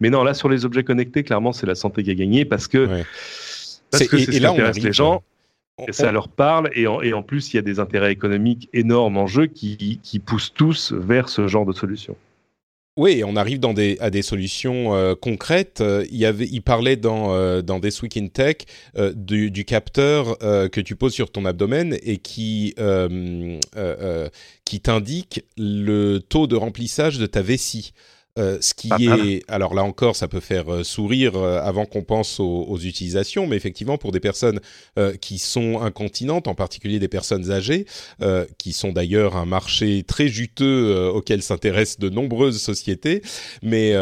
[0.00, 2.68] mais non, là sur les objets connectés, clairement c'est la santé qui a gagné parce
[2.68, 2.86] que...
[2.86, 3.04] Ouais.
[3.90, 5.22] Parce que c'est ce qui intéresse les gens.
[5.88, 8.68] Et ça leur parle, et en, et en, plus, il y a des intérêts économiques
[8.72, 12.16] énormes en jeu qui, qui poussent tous vers ce genre de solution.
[12.96, 15.82] Oui, on arrive dans des, à des solutions euh, concrètes.
[16.12, 18.58] il, y avait, il parlait dans, euh, dans This Week in Tech
[18.96, 22.74] euh, du, du, capteur que tu poses sur ton abdomen et qui,
[24.64, 27.92] qui t'indique le taux de remplissage de ta vessie.
[28.36, 32.02] Euh, ce qui est, alors là encore, ça peut faire euh, sourire euh, avant qu'on
[32.02, 34.60] pense aux, utilisations, mais effectivement pour des personnes
[35.20, 37.86] qui sont incontinentes, en particulier des personnes âgées,
[38.58, 43.22] qui sont d'ailleurs un marché très juteux auquel s'intéressent de nombreuses sociétés,
[43.62, 43.94] mais,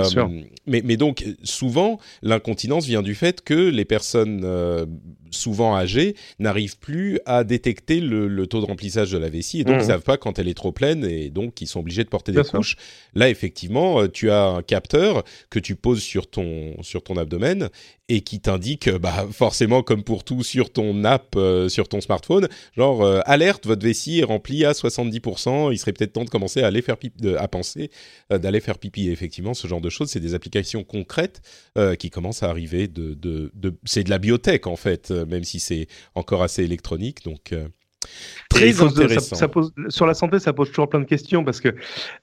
[0.66, 4.44] mais, mais donc souvent l'incontinence vient du fait que les personnes
[5.32, 9.76] souvent âgés n'arrivent plus à détecter le, taux de remplissage de la vessie et donc
[9.76, 9.88] ils mmh.
[9.88, 12.42] savent pas quand elle est trop pleine et donc ils sont obligés de porter des
[12.42, 12.76] couches.
[13.14, 17.68] Là effectivement, euh, tu as un capteur que tu poses sur ton sur ton abdomen
[18.12, 22.46] et qui t'indique, bah forcément comme pour tout sur ton app, euh, sur ton smartphone,
[22.76, 26.60] genre euh, alerte, votre vessie est remplie à 70%, il serait peut-être temps de commencer
[26.62, 27.90] à aller faire pipi, à penser
[28.30, 29.08] d'aller faire pipi.
[29.08, 31.40] Effectivement, ce genre de choses, c'est des applications concrètes
[31.98, 32.90] qui commencent à arriver.
[33.84, 37.24] C'est de la biotech en fait même si c'est encore assez électronique.
[37.24, 37.54] Donc,
[38.52, 39.36] Très intéressant.
[39.36, 41.74] Ça, pose, sur la santé, ça pose toujours plein de questions parce que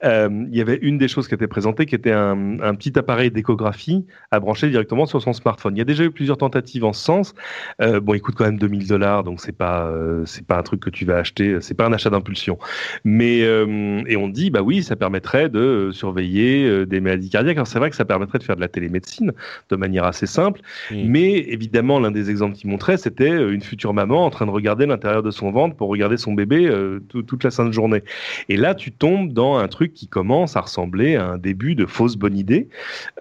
[0.03, 2.97] euh, il y avait une des choses qui était présentée qui était un, un petit
[2.97, 5.75] appareil d'échographie à brancher directement sur son smartphone.
[5.75, 7.33] Il y a déjà eu plusieurs tentatives en ce sens.
[7.81, 10.63] Euh, bon, il coûte quand même 2000 dollars, donc c'est pas euh, c'est pas un
[10.63, 12.57] truc que tu vas acheter, c'est pas un achat d'impulsion.
[13.03, 17.57] Mais et on dit bah oui, ça permettrait de surveiller des maladies cardiaques.
[17.57, 19.33] Alors c'est vrai que ça permettrait de faire de la télémédecine
[19.69, 24.25] de manière assez simple, mais évidemment l'un des exemples qu'il montrait, c'était une future maman
[24.25, 27.51] en train de regarder l'intérieur de son ventre pour regarder son bébé euh, toute la
[27.51, 28.03] sainte journée.
[28.49, 31.85] Et là, tu tombes dans un truc qui commence à ressembler à un début de
[31.85, 32.67] fausse bonne idée,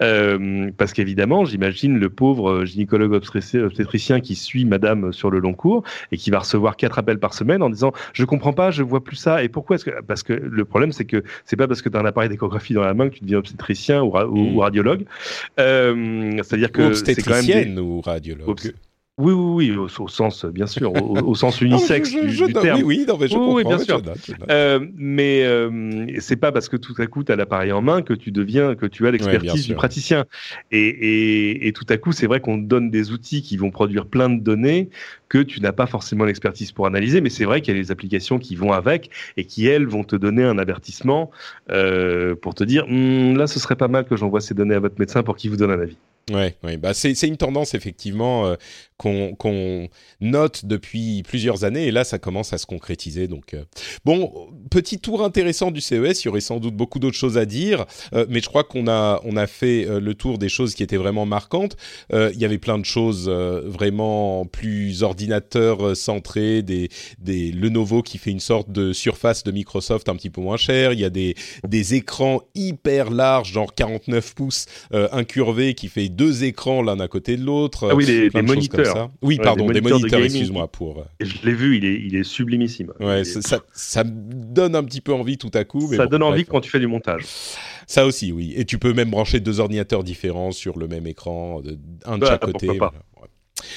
[0.01, 5.83] euh, parce qu'évidemment, j'imagine le pauvre gynécologue obstétricien qui suit Madame sur le long cours
[6.11, 9.05] et qui va recevoir quatre appels par semaine en disant je comprends pas, je vois
[9.05, 9.41] plus ça.
[9.41, 11.95] Et pourquoi est-ce que parce que le problème c'est que c'est pas parce que tu
[11.95, 14.59] as un appareil d'échographie dans la main que tu deviens obstétricien ou, mmh.
[14.59, 15.05] radiologue.
[15.61, 18.73] Euh, c'est-à-dire que c'est quand même ou radiologue.
[19.19, 22.81] Oui, oui, oui, au, sens, bien sûr, au, sens unisexe du, terme.
[22.83, 24.01] Oui, oui, non, mais je comprends, oui, bien sûr.
[24.49, 28.01] Euh, mais euh, c'est pas parce que tout à coup tu as l'appareil en main
[28.01, 30.23] que tu deviens, que tu as l'expertise du praticien.
[30.71, 34.05] Et, et, et, tout à coup, c'est vrai qu'on donne des outils qui vont produire
[34.05, 34.89] plein de données
[35.27, 37.19] que tu n'as pas forcément l'expertise pour analyser.
[37.19, 40.05] Mais c'est vrai qu'il y a des applications qui vont avec et qui elles vont
[40.05, 41.29] te donner un avertissement
[41.71, 44.79] euh, pour te dire hm, là, ce serait pas mal que j'envoie ces données à
[44.79, 45.97] votre médecin pour qu'il vous donne un avis.
[46.31, 46.77] Ouais, ouais.
[46.77, 48.55] Bah c'est une tendance effectivement euh,
[48.99, 53.27] qu'on note depuis plusieurs années et là ça commence à se concrétiser.
[53.27, 53.63] Donc euh.
[54.03, 56.23] bon, petit tour intéressant du CES.
[56.23, 58.87] Il y aurait sans doute beaucoup d'autres choses à dire, euh, mais je crois qu'on
[58.87, 61.77] a on a fait le tour des choses qui étaient vraiment marquantes.
[62.11, 68.31] il y avait plein de choses vraiment plus ordinateur centrés, des des Lenovo qui fait
[68.31, 70.91] une sorte de surface de Microsoft un petit peu moins cher.
[70.93, 71.35] Il y a des
[71.67, 77.37] des écrans hyper larges, genre 49 pouces incurvés qui fait deux écrans l'un à côté
[77.37, 77.89] de l'autre.
[77.91, 78.88] Ah oui, des, moniteurs.
[79.21, 80.67] Oui, pardon, des moniteurs, excuse-moi.
[80.71, 80.99] pour.
[80.99, 82.93] Euh, je l'ai vu, il est, il est sublimissime.
[82.99, 85.87] Ouais, Ça, ça, me donne un petit peu envie tout à coup.
[85.89, 87.25] Mais ça donne envie quand tu fais du montage.
[87.87, 88.53] Ça aussi, oui.
[88.55, 91.61] Et tu peux même brancher deux ordinateurs différents sur le même écran,
[92.05, 92.69] un de chaque côté.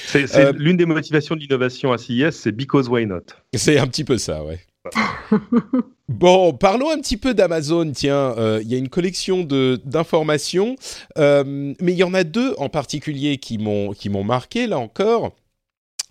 [0.05, 3.21] C'est euh, l'une des motivations de l'innovation à CIS, c'est because why not.
[3.53, 4.59] C'est un petit peu ça, ouais.
[6.09, 7.91] bon, parlons un petit peu d'Amazon.
[7.91, 10.75] Tiens, euh, il y a une collection d'informations,
[11.17, 15.33] euh, mais il y en a deux en particulier qui m'ont marqué là encore.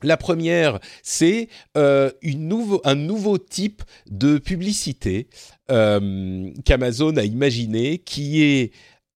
[0.04, 2.10] La première, c'est euh,
[2.84, 5.28] un nouveau type de publicité
[5.68, 8.72] qu'Amazon a imaginé, qui est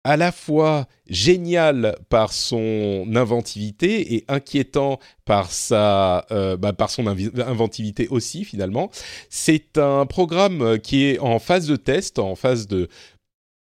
[0.06, 8.44] à la fois génial par son inventivité et inquiétant par euh, bah, son inventivité aussi
[8.44, 8.88] finalement.
[9.30, 12.88] C'est un programme qui est en phase de test, en phase de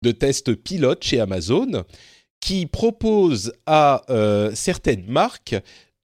[0.03, 1.85] de test pilote chez Amazon,
[2.40, 5.57] qui propose à euh, certaines marques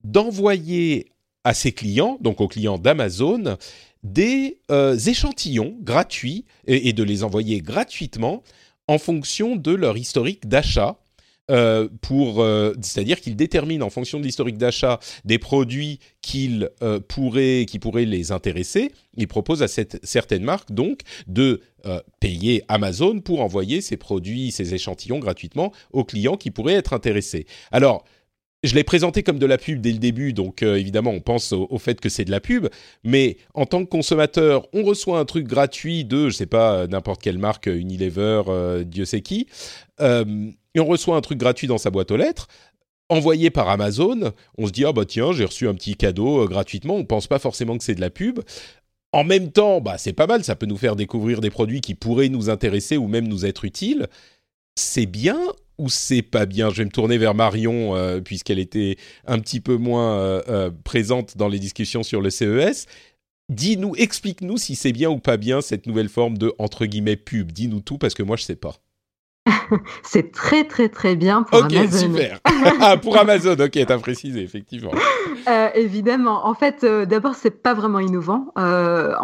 [0.04, 1.06] d'envoyer
[1.44, 3.56] à ses clients, donc aux clients d'Amazon,
[4.02, 8.42] des euh, échantillons gratuits et, de les envoyer gratuitement
[8.88, 10.96] en fonction de leur historique d'achat.
[11.48, 16.00] Euh, euh, c'est-à-dire qu'ils déterminent en fonction de l'historique d'achat des produits
[16.82, 18.90] euh, qui pourraient les intéresser.
[19.16, 21.60] Ils proposent à cette, certaines marques donc de
[22.18, 27.46] payer Amazon pour envoyer ces produits, ces échantillons gratuitement aux clients qui pourraient être intéressés.
[27.70, 28.04] Alors
[28.66, 31.52] je l'ai présenté comme de la pub dès le début, donc euh, évidemment on pense
[31.52, 32.68] au, fait que c'est de la pub,
[33.04, 37.22] mais en tant que consommateur, on reçoit un truc gratuit de, je sais pas, n'importe
[37.22, 39.46] quelle marque, Unilever, euh, Dieu sait qui,
[40.00, 42.48] euh, et on reçoit un truc gratuit dans sa boîte aux lettres,
[43.08, 46.96] envoyé par Amazon, on se dit ah bah tiens j'ai reçu un petit cadeau gratuitement,
[46.96, 48.40] on pense pas forcément que c'est de la pub.
[49.12, 51.94] En même temps, bah c'est pas mal, ça peut nous faire découvrir des produits qui
[51.94, 54.08] pourraient nous intéresser ou même nous être utiles.
[54.74, 55.38] C'est bien
[55.78, 59.60] ou c'est pas bien Je vais me tourner vers Marion euh, puisqu'elle était un petit
[59.60, 62.86] peu moins euh, euh, présente dans les discussions sur le CES.
[63.48, 67.52] Dis-nous, explique-nous si c'est bien ou pas bien cette nouvelle forme de entre guillemets pub.
[67.52, 68.76] Dis-nous tout parce que moi je sais pas.
[70.02, 71.82] c'est très très très bien pour Amazon.
[71.82, 72.40] Ok, super.
[72.80, 74.92] ah, pour Amazon, ok, t'as précisé, effectivement.
[75.48, 76.46] Euh, évidemment.
[76.46, 78.52] En fait, euh, d'abord, c'est pas vraiment innovant.
[78.58, 79.14] Euh,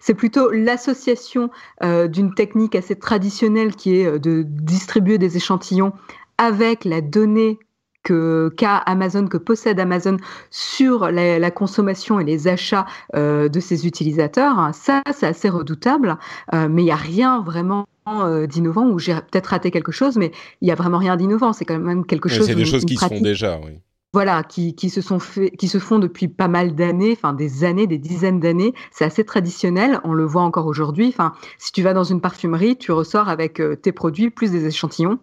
[0.00, 1.50] c'est plutôt l'association
[1.82, 5.92] euh, d'une technique assez traditionnelle qui est de distribuer des échantillons
[6.38, 7.58] avec la donnée
[8.04, 10.16] que qu'a Amazon, que possède Amazon
[10.50, 14.70] sur la, la consommation et les achats de ses utilisateurs.
[14.72, 16.16] Ça, c'est assez redoutable,
[16.52, 17.86] mais il n'y a rien vraiment
[18.24, 21.52] euh, d'innovant ou j'ai peut-être raté quelque chose, mais il n'y a vraiment rien d'innovant.
[21.52, 22.46] C'est quand même quelque chose.
[22.46, 23.80] C'est des choses qui se font déjà, oui.
[24.14, 27.64] Voilà, qui, qui, se sont fait, qui se font depuis pas mal d'années, enfin des
[27.64, 28.72] années, des dizaines d'années.
[28.90, 30.00] C'est assez traditionnel.
[30.02, 31.08] On le voit encore aujourd'hui.
[31.08, 34.66] Enfin, si tu vas dans une parfumerie, tu ressors avec euh, tes produits plus des
[34.66, 35.18] échantillons.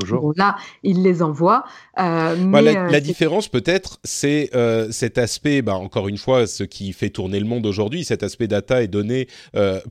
[0.00, 0.32] Toujours.
[0.36, 1.64] là, ils les envoient.
[1.98, 6.16] Euh, bah, mais, la, euh, la différence peut-être, c'est euh, cet aspect, bah, encore une
[6.16, 9.28] fois, ce qui fait tourner le monde aujourd'hui, cet aspect data et données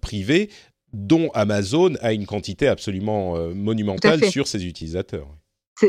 [0.01, 0.49] privées,
[0.93, 5.27] dont Amazon a une quantité absolument euh, monumentale sur ses utilisateurs.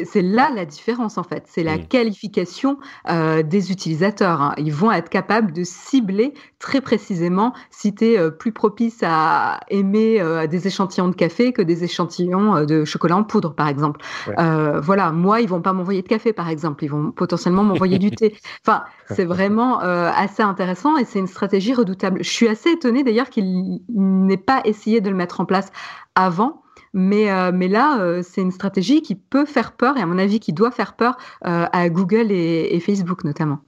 [0.04, 1.86] C'est là la différence en fait, c'est la mmh.
[1.88, 2.78] qualification
[3.10, 4.40] euh, des utilisateurs.
[4.40, 4.54] Hein.
[4.56, 9.60] Ils vont être capables de cibler très précisément si tu es euh, plus propice à
[9.68, 13.68] aimer euh, des échantillons de café que des échantillons euh, de chocolat en poudre par
[13.68, 14.00] exemple.
[14.26, 14.34] Ouais.
[14.38, 17.98] Euh, voilà, moi ils vont pas m'envoyer de café par exemple, ils vont potentiellement m'envoyer
[17.98, 18.34] du thé.
[18.64, 22.22] Enfin, c'est vraiment euh, assez intéressant et c'est une stratégie redoutable.
[22.22, 25.70] Je suis assez étonnée d'ailleurs qu'il n'ait pas essayé de le mettre en place
[26.14, 26.61] avant
[26.92, 30.18] mais, euh, mais là, euh, c'est une stratégie qui peut faire peur, et à mon
[30.18, 31.16] avis, qui doit faire peur
[31.46, 33.60] euh, à Google et, et Facebook notamment.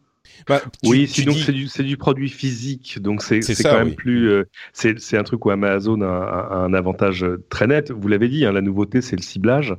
[0.47, 1.69] Bah, tu, oui, tu sinon dis...
[1.69, 3.95] c'est du, du, produit physique, donc c'est quand même oui.
[3.95, 4.31] plus.
[4.31, 7.91] Euh, c'est un truc où Amazon a, a, un avantage très net.
[7.91, 9.75] Vous l'avez dit, hein, la nouveauté c'est le ciblage.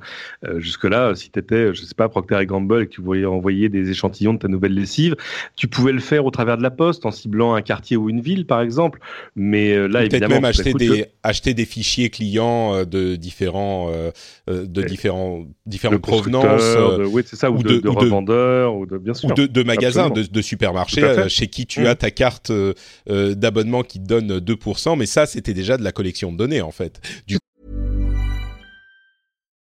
[0.46, 3.26] Euh, Jusque-là, si tu étais, je sais pas, Procter et Gamble et que tu voulais
[3.26, 5.16] envoyer des échantillons de ta nouvelle lessive,
[5.56, 8.22] tu pouvais le faire au travers de la poste en ciblant un quartier ou une
[8.22, 9.00] ville, par exemple.
[9.36, 11.06] Mais euh, là, évidemment, même acheter des, le...
[11.24, 14.12] acheter des fichiers clients euh, de différents, euh,
[14.48, 14.88] de ouais.
[14.88, 16.62] différents, différentes provenances.
[16.62, 19.30] De, oui, c'est ça, ou, ou de, de, revendeurs, ou de, bien sûr.
[19.30, 21.88] Ou de, magasins, de, de supermarché euh, chez qui tu mmh.
[21.88, 22.74] as ta carte euh,
[23.10, 26.62] euh, d'abonnement qui te donne 2%, mais ça, c'était déjà de la collection de données,
[26.62, 27.02] en fait.
[27.28, 27.38] Du...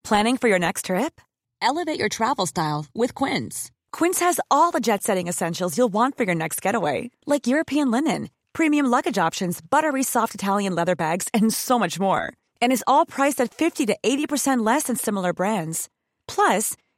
[0.03, 1.20] Planning for your next trip?
[1.62, 3.70] Elevate your travel style with Quince.
[3.93, 8.29] Quince has all the jet-setting essentials you'll want for your next getaway, like European linen,
[8.53, 12.33] premium luggage options, buttery soft Italian leather bags, and so much more.
[12.61, 15.89] And is all priced at 50 to 80% less than similar brands.
[16.27, 16.77] Plus,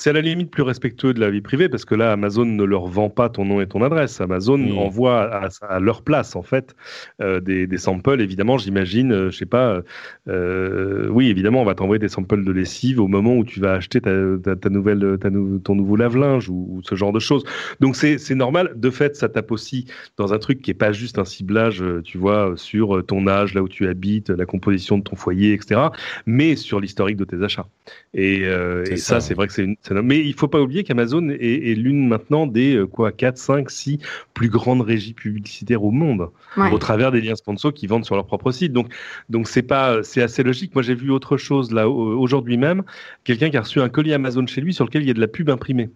[0.00, 2.64] C'est à la limite plus respectueux de la vie privée parce que là, Amazon ne
[2.64, 4.22] leur vend pas ton nom et ton adresse.
[4.22, 4.78] Amazon mmh.
[4.78, 6.74] envoie à, à, leur place, en fait,
[7.20, 8.18] euh, des, des, samples.
[8.18, 9.82] Évidemment, j'imagine, euh, je sais pas,
[10.26, 13.74] euh, oui, évidemment, on va t'envoyer des samples de lessive au moment où tu vas
[13.74, 14.10] acheter ta,
[14.42, 17.44] ta, ta nouvelle, ta, ton nouveau lave-linge ou, ou, ce genre de choses.
[17.80, 18.72] Donc, c'est normal.
[18.76, 19.84] De fait, ça tape aussi
[20.16, 23.52] dans un truc qui est pas juste un ciblage, euh, tu vois, sur ton âge,
[23.52, 25.88] là où tu habites, la composition de ton foyer, etc.,
[26.24, 27.66] mais sur l'historique de tes achats.
[28.14, 30.84] Et, euh, et ça, ça c'est vrai que c'est une mais il faut pas oublier
[30.84, 33.98] qu'Amazon est, est l'une maintenant des euh, quoi 4, 5, 6
[34.34, 36.70] plus grandes régies publicitaires au monde, ouais.
[36.72, 38.72] au travers des liens sponsors qui vendent sur leur propre site.
[38.72, 38.92] Donc,
[39.28, 40.74] donc c'est pas, c'est assez logique.
[40.74, 42.82] Moi, j'ai vu autre chose là aujourd'hui même,
[43.24, 45.20] quelqu'un qui a reçu un colis Amazon chez lui sur lequel il y a de
[45.20, 45.90] la pub imprimée.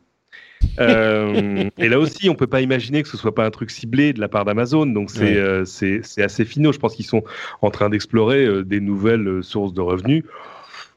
[0.81, 4.13] euh, et là aussi, on peut pas imaginer que ce soit pas un truc ciblé
[4.13, 4.87] de la part d'Amazon.
[4.87, 5.37] Donc c'est ouais.
[5.37, 6.73] euh, c'est assez finaux.
[6.73, 7.23] Je pense qu'ils sont
[7.63, 10.25] en train d'explorer euh, des nouvelles euh, sources de revenus.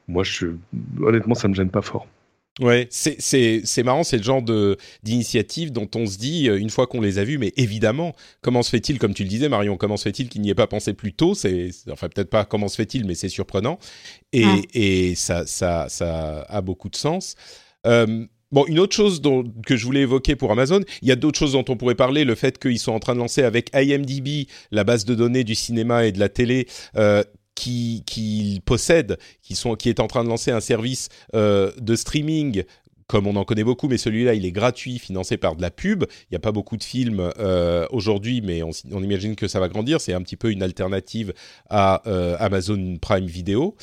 [0.08, 0.46] Moi, je,
[1.02, 2.06] honnêtement, ça me gêne pas fort.
[2.60, 4.42] Ouais, c'est marrant, c'est le genre
[5.02, 8.62] d'initiative dont on se dit, euh, une fois qu'on les a vus, mais évidemment, comment
[8.62, 10.92] se fait-il, comme tu le disais Marion, comment se fait-il qu'il n'y ait pas pensé
[10.92, 11.34] plus tôt?
[11.34, 13.78] C'est Enfin, peut-être pas comment se fait-il, mais c'est surprenant.
[14.32, 14.44] Et,
[14.74, 17.36] et ça, ça, ça a beaucoup de sens.
[17.86, 21.16] Euh, Bon, une autre chose dont, que je voulais évoquer pour Amazon, il y a
[21.16, 22.24] d'autres choses dont on pourrait parler.
[22.24, 25.54] Le fait qu'ils sont en train de lancer avec IMDb la base de données du
[25.54, 27.22] cinéma et de la télé, euh,
[27.58, 29.54] qui, possède, qui,
[29.88, 32.64] est en train de lancer un service euh, de streaming
[33.06, 36.04] comme on en connaît beaucoup, mais celui-là, il est gratuit, financé par de la pub.
[36.24, 39.68] Il n'y a pas beaucoup de films euh, aujourd'hui, mais on, imagine que ça va
[39.70, 39.98] grandir.
[39.98, 41.32] C'est un petit peu une alternative
[41.70, 43.74] à euh, Amazon Prime Video.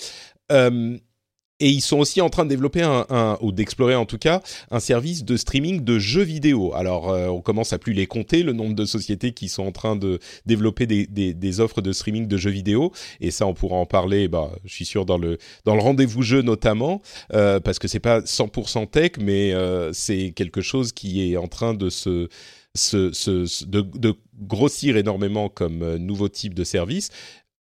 [1.60, 4.42] Et ils sont aussi en train de développer un, ou d'explorer en tout cas
[4.72, 6.74] un service de streaming de jeux vidéo.
[6.74, 9.72] Alors euh, on commence à plus les compter le nombre de sociétés qui sont en
[9.72, 12.92] train de développer des, offres de streaming de jeux vidéo.
[13.22, 14.28] Et ça on pourra en parler.
[14.28, 17.02] Bah, je suis sûr dans le dans le rendez-vous jeu notamment
[17.34, 21.48] euh, parce que c'est pas 100% tech, mais euh, c'est quelque chose qui est en
[21.48, 22.28] train de se
[22.76, 27.10] se, se, de, de, grossir énormément comme euh, nouveau type de service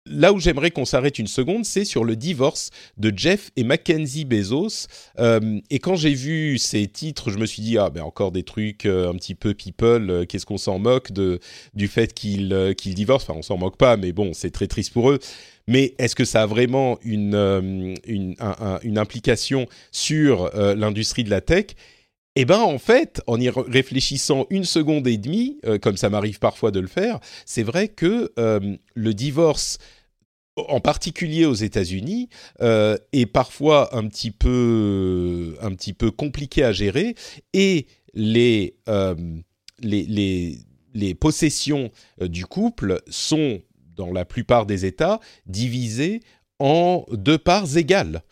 [0.05, 4.25] là où j'aimerais qu'on s'arrête une seconde, c'est sur le divorce de Jeff et Mackenzie
[4.25, 4.87] Bezos.
[5.19, 8.43] Euh, et quand j'ai vu ces titres, je me suis dit ah ben encore des
[8.43, 10.09] trucs euh, un petit peu people.
[10.09, 11.39] Euh, qu'est-ce qu'on s'en moque de
[11.73, 14.93] du fait qu'ils qu'ils divorcent Enfin, on s'en moque pas, mais bon, c'est très triste
[14.93, 15.19] pour eux.
[15.67, 18.35] Mais est-ce que ça a vraiment une une,
[18.83, 21.75] une implication sur l'industrie de la tech?
[22.35, 26.71] Eh ben en fait, en y réfléchissant une seconde et demie, comme ça m'arrive parfois
[26.71, 29.79] de le faire, c'est vrai que le divorce
[30.55, 32.29] en particulier aux États-Unis,
[32.61, 37.15] euh, est parfois un petit peu un petit peu compliqué à gérer
[37.53, 39.15] et les euh,
[39.81, 40.57] les,
[40.93, 43.61] les, possessions euh, du couple sont
[43.95, 46.21] dans la plupart des États divisées
[46.59, 48.23] en deux parts égales.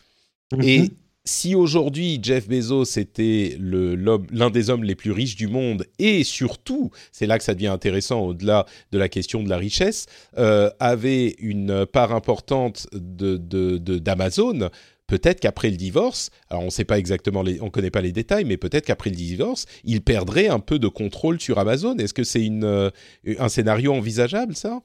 [0.52, 0.88] Mhm
[1.24, 6.90] si aujourd'hui Jeff Bezos était l'un des hommes les plus riches du monde et surtout,
[7.12, 10.06] c'est là que ça devient intéressant au-delà de la question de la richesse,
[10.36, 14.70] euh, avait une part importante d'Amazon, de,
[15.06, 18.44] peut-être qu'après le divorce, alors on sait pas exactement, les, on connaît pas les détails,
[18.44, 21.96] mais peut-être qu'après le divorce, il perdrait un peu de contrôle sur Amazon.
[21.96, 22.90] Est-ce que c'est euh,
[23.38, 24.80] un scénario envisageable, ça?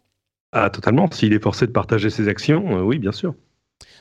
[0.52, 1.10] Ah, totalement.
[1.12, 3.36] S'il est forcé de partager ses actions, euh, oui, bien sûr.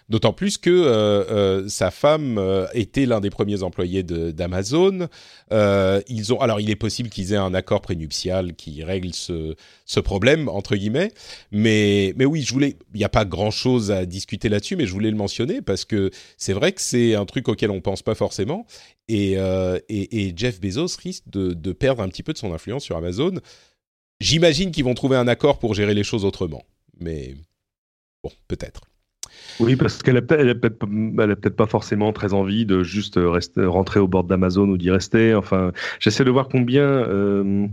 [0.08, 5.08] D'autant plus que euh, euh, sa femme euh, était l'un des premiers employés d'Amazon.
[5.50, 9.54] ils ont, alors, il est possible qu'ils aient un accord prénuptial qui règle ce,
[10.00, 11.12] problème entre guillemets.
[11.52, 12.76] Mais, mais oui, je voulais.
[12.94, 16.10] Il n'y a pas grand-chose à discuter là-dessus, mais je voulais le mentionner parce que
[16.38, 18.66] c'est vrai que c'est un truc auquel on pense pas forcément.
[19.08, 19.36] Et
[20.36, 23.34] Jeff Bezos risque de, de perdre un petit peu de son influence sur Amazon.
[24.20, 26.64] J'imagine qu'ils vont trouver un accord pour gérer les choses autrement.
[26.98, 27.36] Mais
[28.22, 28.88] bon, peut-être.
[29.60, 34.24] Oui, parce qu'elle n'a peut-être pas forcément très envie de juste rester, rentrer au bord
[34.24, 35.34] d'Amazon ou d'y rester.
[35.34, 36.82] Enfin, j'essaie de voir combien.
[36.82, 37.66] Euh,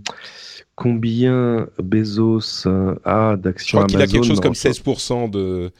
[0.75, 2.67] combien Bezos
[3.05, 3.87] a d'actions Amazon.
[3.87, 5.71] Je crois qu'il a quelque chose comme 16% de.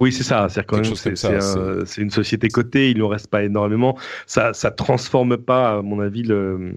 [0.00, 0.48] Oui, c'est ça.
[0.48, 2.90] C'est quand même c'est une société cotée.
[2.90, 3.96] Il ne reste pas énormément.
[4.26, 6.74] Ça, ça transforme pas, à mon avis, le,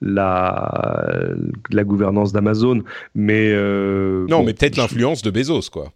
[0.00, 1.34] la,
[1.70, 2.82] la gouvernance d'Amazon.
[3.14, 5.92] Mais euh, non, mais peut-être l'influence de Bezos, quoi.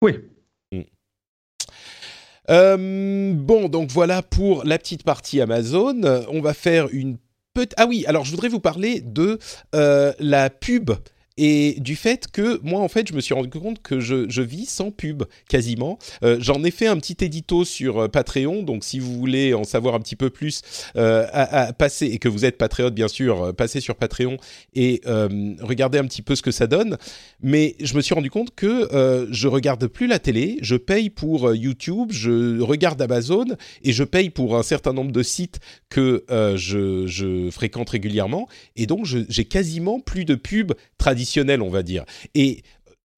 [0.00, 0.18] Oui,
[2.50, 6.00] euh, bon, donc voilà pour la petite partie Amazon.
[6.28, 7.18] On va faire une
[7.54, 7.74] petite...
[7.76, 9.38] Ah oui, alors je voudrais vous parler de
[9.74, 10.90] euh, la pub
[11.36, 14.42] et du fait que moi en fait je me suis rendu compte que je, je
[14.42, 15.98] vis sans pub quasiment.
[16.22, 19.64] Euh, J'en ai fait un petit édito sur euh, Patreon, donc si vous voulez en
[19.64, 20.62] savoir un petit peu plus,
[20.96, 24.36] euh, à, passer et que vous êtes patriote bien sûr, passez sur Patreon
[24.74, 25.00] et
[25.60, 26.96] regardez un petit peu ce que ça donne.
[27.40, 31.52] Mais je me suis rendu compte que je regarde plus la télé, je paye pour
[31.54, 33.46] YouTube, je regarde Amazon
[33.82, 38.86] et je paye pour un certain nombre de sites que je, je fréquente régulièrement et
[38.86, 41.23] donc j'ai quasiment plus de pubs traditionnelles
[41.62, 42.04] on va dire.
[42.34, 42.62] Et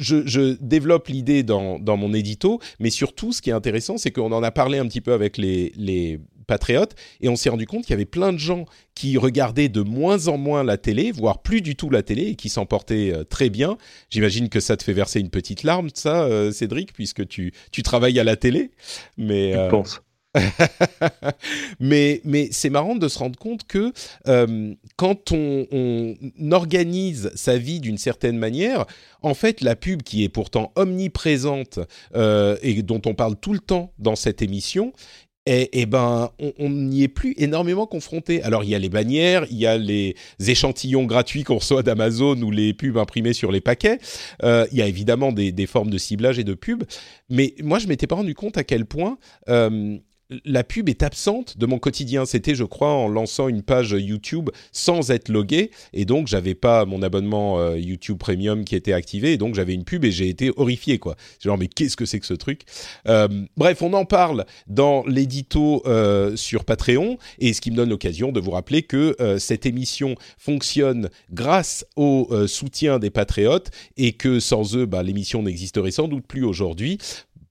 [0.00, 4.42] je, développe l'idée dans, mon édito, mais surtout, ce qui est intéressant, c'est qu'on en
[4.42, 7.94] a parlé un petit peu avec les, patriotes, et on s'est rendu compte qu'il y
[7.94, 11.74] avait plein de gens qui regardaient de moins en moins la télé, voire plus du
[11.74, 13.76] tout la télé, et qui s'en portaient euh, très bien.
[14.10, 17.82] J'imagine que ça te fait verser une petite larme, ça, euh, Cédric, puisque tu, tu
[17.82, 18.70] travailles à la télé.
[19.16, 20.00] Mais, Je euh, pense.
[21.80, 23.92] mais mais c'est marrant de se rendre compte que
[24.28, 25.66] euh, quand on,
[26.50, 28.86] organise sa vie d'une certaine manière,
[29.22, 31.80] en fait, la pub qui est pourtant omniprésente
[32.14, 34.92] euh, et dont on parle tout le temps dans cette émission,
[35.46, 38.42] et, eh, eh ben, on n'y est plus énormément confronté.
[38.42, 42.40] Alors, il y a les bannières, il y a les échantillons gratuits qu'on reçoit d'Amazon
[42.42, 43.98] ou les pubs imprimées sur les paquets.
[44.42, 46.82] Euh, il y a évidemment des, formes de ciblage et de pub.
[47.30, 49.18] Mais moi, je m'étais pas rendu compte à quel point
[50.44, 52.26] la pub est absente de mon quotidien.
[52.26, 56.84] C'était, je crois, en lançant une page YouTube sans être logué, et donc j'avais pas
[56.84, 60.28] mon abonnement euh, YouTube Premium qui était activé, et donc j'avais une pub et j'ai
[60.28, 61.16] été horrifié, quoi.
[61.40, 62.62] Genre, mais qu'est-ce que c'est que ce truc?
[63.08, 67.90] Euh, Bref, on en parle dans l'édito euh, sur Patreon, et ce qui me donne
[67.90, 74.40] l'occasion de vous rappeler que cette émission fonctionne grâce au soutien des patriotes, et que
[74.40, 76.98] sans eux, bah, l'émission n'existerait sans doute plus aujourd'hui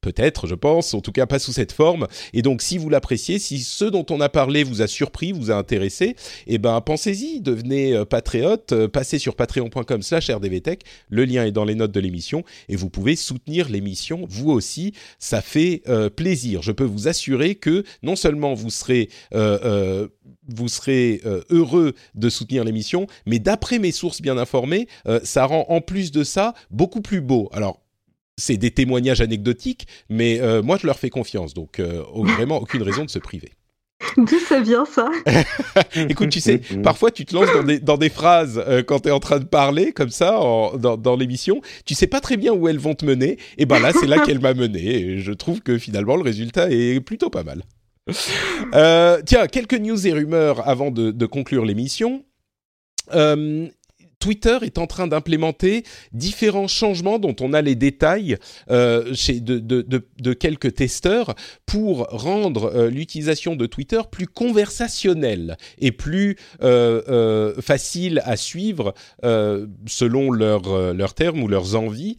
[0.05, 2.05] peut-être, je pense, en tout cas pas sous cette forme.
[2.31, 5.49] Et donc, si vous l'appréciez, si ce dont on a parlé vous a surpris, vous
[5.49, 10.81] a intéressé, eh ben pensez-y, devenez euh, patriote, euh, passez sur patreon.com/rdvtech.
[11.09, 14.93] Le lien est dans les notes de l'émission et vous pouvez soutenir l'émission vous aussi.
[15.17, 16.61] Ça fait euh, plaisir.
[16.61, 19.09] Je peux vous assurer que non seulement vous serez
[20.47, 24.87] vous serez heureux de soutenir l'émission, mais d'après mes sources bien informées,
[25.23, 27.49] ça rend en plus de ça beaucoup plus beau.
[27.51, 27.84] Alors
[28.37, 32.81] c'est des témoignages anecdotiques, mais euh, moi je leur fais confiance, donc euh, vraiment aucune
[32.81, 33.51] raison de se priver.
[34.17, 35.09] D'où ça vient ça?
[36.09, 37.47] Écoute, tu sais, parfois tu te lances
[37.81, 40.37] dans des, phrases euh, quand tu es en train de parler, comme ça,
[40.77, 41.61] dans, l'émission.
[41.85, 43.37] Tu sais pas très bien où elles vont te mener.
[43.57, 44.95] Et ben là, c'est là qu'elle m'a mené.
[44.97, 47.63] Et je trouve que finalement, le résultat est plutôt pas mal.
[49.25, 52.25] tiens, quelques news et rumeurs avant de, de conclure l'émission.
[54.25, 58.37] Twitter est en train d'implémenter différents changements dont on a les détails
[58.71, 61.35] euh, chez de, quelques testeurs
[61.67, 70.31] pour rendre euh, l'utilisation de Twitter plus conversationnelle et plus euh, facile à suivre selon
[70.31, 72.15] leurs termes ou leurs envies.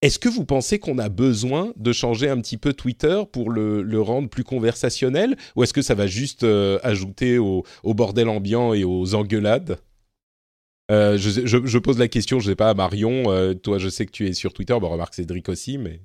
[0.00, 4.00] Est-ce que vous pensez qu'on a besoin de changer un petit peu Twitter pour le,
[4.00, 6.46] rendre plus conversationnel ou est-ce que ça va juste
[6.82, 9.78] ajouter au, bordel ambiant et aux engueulades?
[10.90, 14.12] Euh, je, pose la question, je sais pas, à Marion, euh, toi je sais que
[14.12, 16.00] tu es sur Twitter, bon remarque Cédric aussi, mais...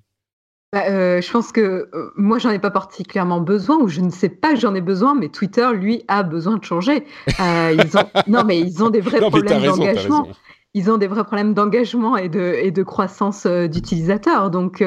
[0.73, 4.29] Bah, euh, je pense que moi j'en ai pas particulièrement besoin, ou je ne sais
[4.29, 7.03] pas que j'en ai besoin, mais Twitter, lui, a besoin de changer.
[7.27, 8.09] ils ont...
[8.27, 10.27] non mais ils ont des vrais problèmes d'engagement.
[10.73, 14.49] Ils ont des vrais problèmes d'engagement et de, et de croissance d'utilisateurs.
[14.49, 14.82] Donc,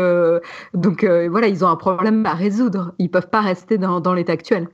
[0.73, 2.95] donc voilà, ils ont un problème à résoudre.
[2.99, 4.69] Ils peuvent pas rester dans, dans l'état actuel.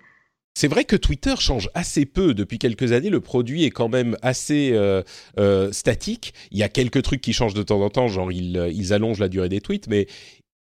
[0.55, 3.11] C'est vrai que Twitter change assez peu depuis quelques années.
[3.11, 5.03] Le produit est quand même assez euh,
[5.39, 6.35] euh, statique.
[6.51, 8.93] Il y a quelques trucs qui changent de temps en temps, genre ils, euh, ils
[8.93, 10.07] allongent la durée des tweets, mais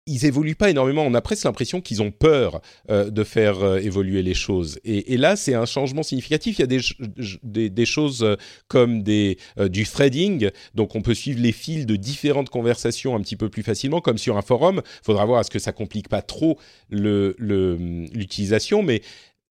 [0.05, 1.03] ils évoluent pas énormément.
[1.03, 2.59] On a presque l'impression qu'ils ont peur
[2.89, 4.77] de faire évoluer les choses.
[4.83, 6.59] Et, là, c'est un changement significatif.
[6.59, 6.67] Il y a
[7.41, 8.35] des, choses
[8.67, 13.47] comme du threading, donc on peut suivre les fils de différentes conversations un petit peu
[13.47, 14.81] plus facilement, comme sur un forum.
[14.83, 16.59] Il faudra voir à ce que ça complique pas trop
[16.89, 19.01] l'utilisation, le, mais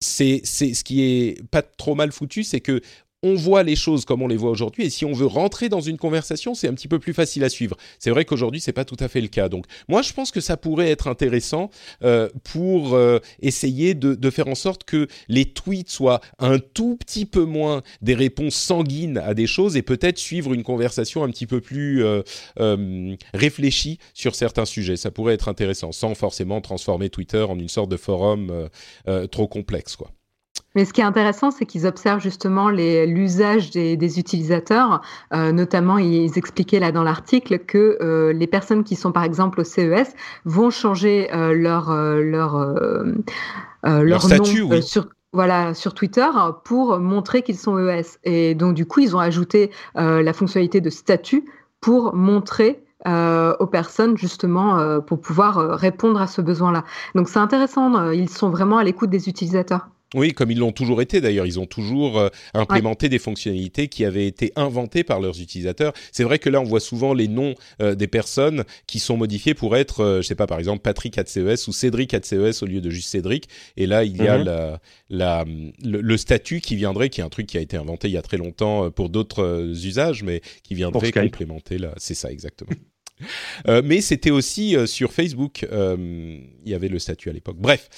[0.00, 2.80] c'est ce qui est pas trop mal foutu, c'est que
[3.22, 5.80] on voit les choses comme on les voit aujourd'hui, et si on veut rentrer dans
[5.80, 7.76] une conversation, c'est un petit peu plus facile à suivre.
[7.98, 9.48] C'est vrai qu'aujourd'hui, c'est pas tout à fait le cas.
[9.48, 11.70] Donc, moi, je pense que ça pourrait être intéressant
[12.04, 17.24] euh, pour euh, essayer de, faire en sorte que les tweets soient un tout petit
[17.24, 21.46] peu moins des réponses sanguines à des choses, et peut-être suivre une conversation un petit
[21.46, 24.96] peu plus euh, réfléchie sur certains sujets.
[24.96, 28.68] Ça pourrait être intéressant, sans forcément transformer Twitter en une sorte de forum
[29.30, 30.12] trop complexe, quoi.
[30.74, 35.00] Mais ce qui est intéressant, c'est qu'ils observent justement l'usage des, utilisateurs.
[35.32, 39.60] Euh, notamment, ils expliquaient là dans l'article que euh, les personnes qui sont par exemple
[39.60, 40.14] au CES
[40.44, 42.74] vont changer euh, leur leur
[43.82, 46.26] leur, nom sur voilà, sur Twitter
[46.64, 48.18] pour montrer qu'ils sont ES.
[48.24, 51.44] Et donc, du coup, ils ont ajouté la fonctionnalité de statut
[51.80, 56.84] pour montrer aux personnes justement pour pouvoir répondre à ce besoin-là.
[57.14, 58.10] Donc, c'est intéressant.
[58.10, 59.88] Ils sont vraiment à l'écoute des utilisateurs.
[60.14, 64.06] Oui, comme ils l'ont toujours été d'ailleurs, ils ont toujours euh, implémenté des fonctionnalités qui
[64.06, 65.92] avaient été inventées par leurs utilisateurs.
[66.12, 69.52] C'est vrai que là, on voit souvent les noms euh, des personnes qui sont modifiés
[69.52, 72.80] pour être, euh, je sais pas, par exemple Patrick CES ou Cédric CES au lieu
[72.80, 73.48] de juste Cédric.
[73.76, 74.78] Et là, il y a mhm.
[75.10, 75.44] la,
[75.84, 78.22] le, statut qui viendrait, qui est un truc qui a été inventé il y a
[78.22, 81.92] très longtemps pour d'autres usages, mais qui viendrait complémenter là.
[81.98, 82.70] C'est ça exactement.
[83.84, 85.66] mais c'était aussi sur Facebook.
[85.70, 87.56] Il y avait le statut à l'époque.
[87.58, 87.88] Bref,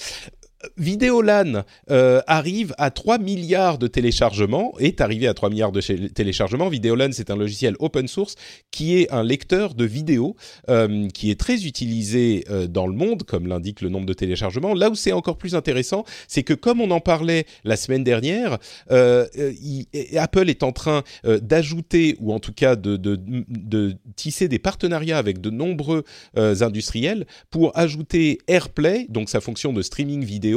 [0.77, 6.69] Vidéolan euh, arrive à 3 milliards de téléchargements, est arrivé à 3 milliards de téléchargements.
[6.69, 8.35] Vidéolan, c'est un logiciel open source
[8.71, 10.35] qui est un lecteur de vidéos
[10.69, 14.73] euh, qui est très utilisé euh, dans le monde, comme l'indique le nombre de téléchargements.
[14.73, 18.57] Là où c'est encore plus intéressant, c'est que comme on en parlait la semaine dernière,
[18.89, 25.49] Apple est en train d'ajouter, ou en tout cas de, tisser des partenariats avec de
[25.49, 26.03] nombreux
[26.35, 30.50] industriels pour ajouter AirPlay, donc sa fonction de streaming vidéo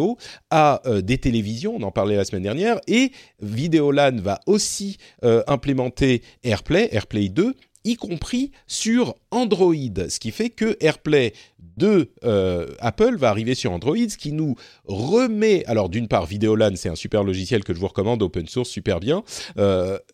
[0.50, 5.42] à euh, des télévisions, on en parlait la semaine dernière, et Videolan va aussi euh,
[5.46, 7.54] implémenter AirPlay, AirPlay 2,
[7.86, 9.74] y compris sur Android,
[10.08, 11.34] ce qui fait que AirPlay
[11.76, 15.64] de euh, Apple va arriver sur Android, ce qui nous remet.
[15.66, 19.00] Alors d'une part, Videolan, c'est un super logiciel que je vous recommande, open source, super
[19.00, 19.22] bien.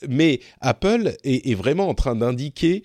[0.08, 2.82] mais Apple est, vraiment en train d'indiquer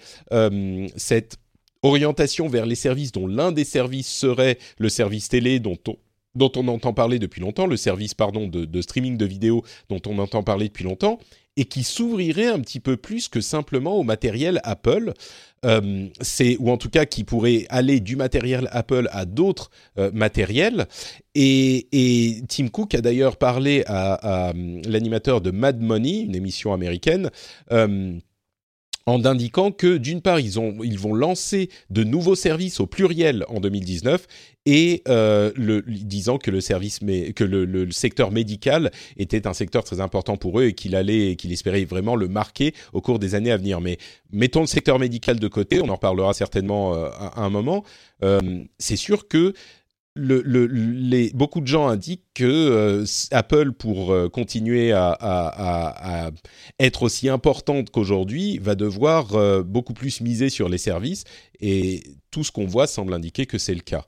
[0.98, 1.38] cette
[1.86, 5.96] orientation vers les services, dont l'un des services serait le service télé, dont on
[6.36, 10.44] dont on entend parler depuis longtemps, le service de, streaming de vidéos dont on entend
[10.44, 11.20] parler depuis longtemps,
[11.58, 15.14] et qui s'ouvrirait un petit peu plus que simplement au matériel Apple.
[15.64, 16.10] Euh,
[16.60, 20.86] ou en tout cas qui pourrait aller du matériel Apple à d'autres euh, matériels.
[21.34, 27.32] Et, Tim Cook a d'ailleurs parlé à, à l'animateur de Mad Money, une émission américaine.
[27.72, 28.20] Euh,
[29.06, 33.46] en indiquant que d'une part ils, ont, ils vont lancer de nouveaux services au pluriel
[33.50, 34.26] en 2019
[34.66, 35.52] et euh,
[35.88, 41.38] disant que le secteur médical était un secteur très important pour eux et qu'il allait
[41.52, 43.80] espérait vraiment le marquer au cours des années à venir.
[43.80, 43.98] Mais
[44.32, 47.84] mettons le secteur médical de côté, on en reparlera certainement euh, à, un moment.
[48.24, 49.54] Euh, c'est sûr que
[50.16, 56.32] beaucoup de gens indiquent que euh, Apple, pour euh, continuer à,
[56.80, 61.26] être aussi importante qu'aujourd'hui, va devoir euh, beaucoup plus miser sur les services.
[61.60, 64.06] Et tout ce qu'on voit semble indiquer que c'est le cas.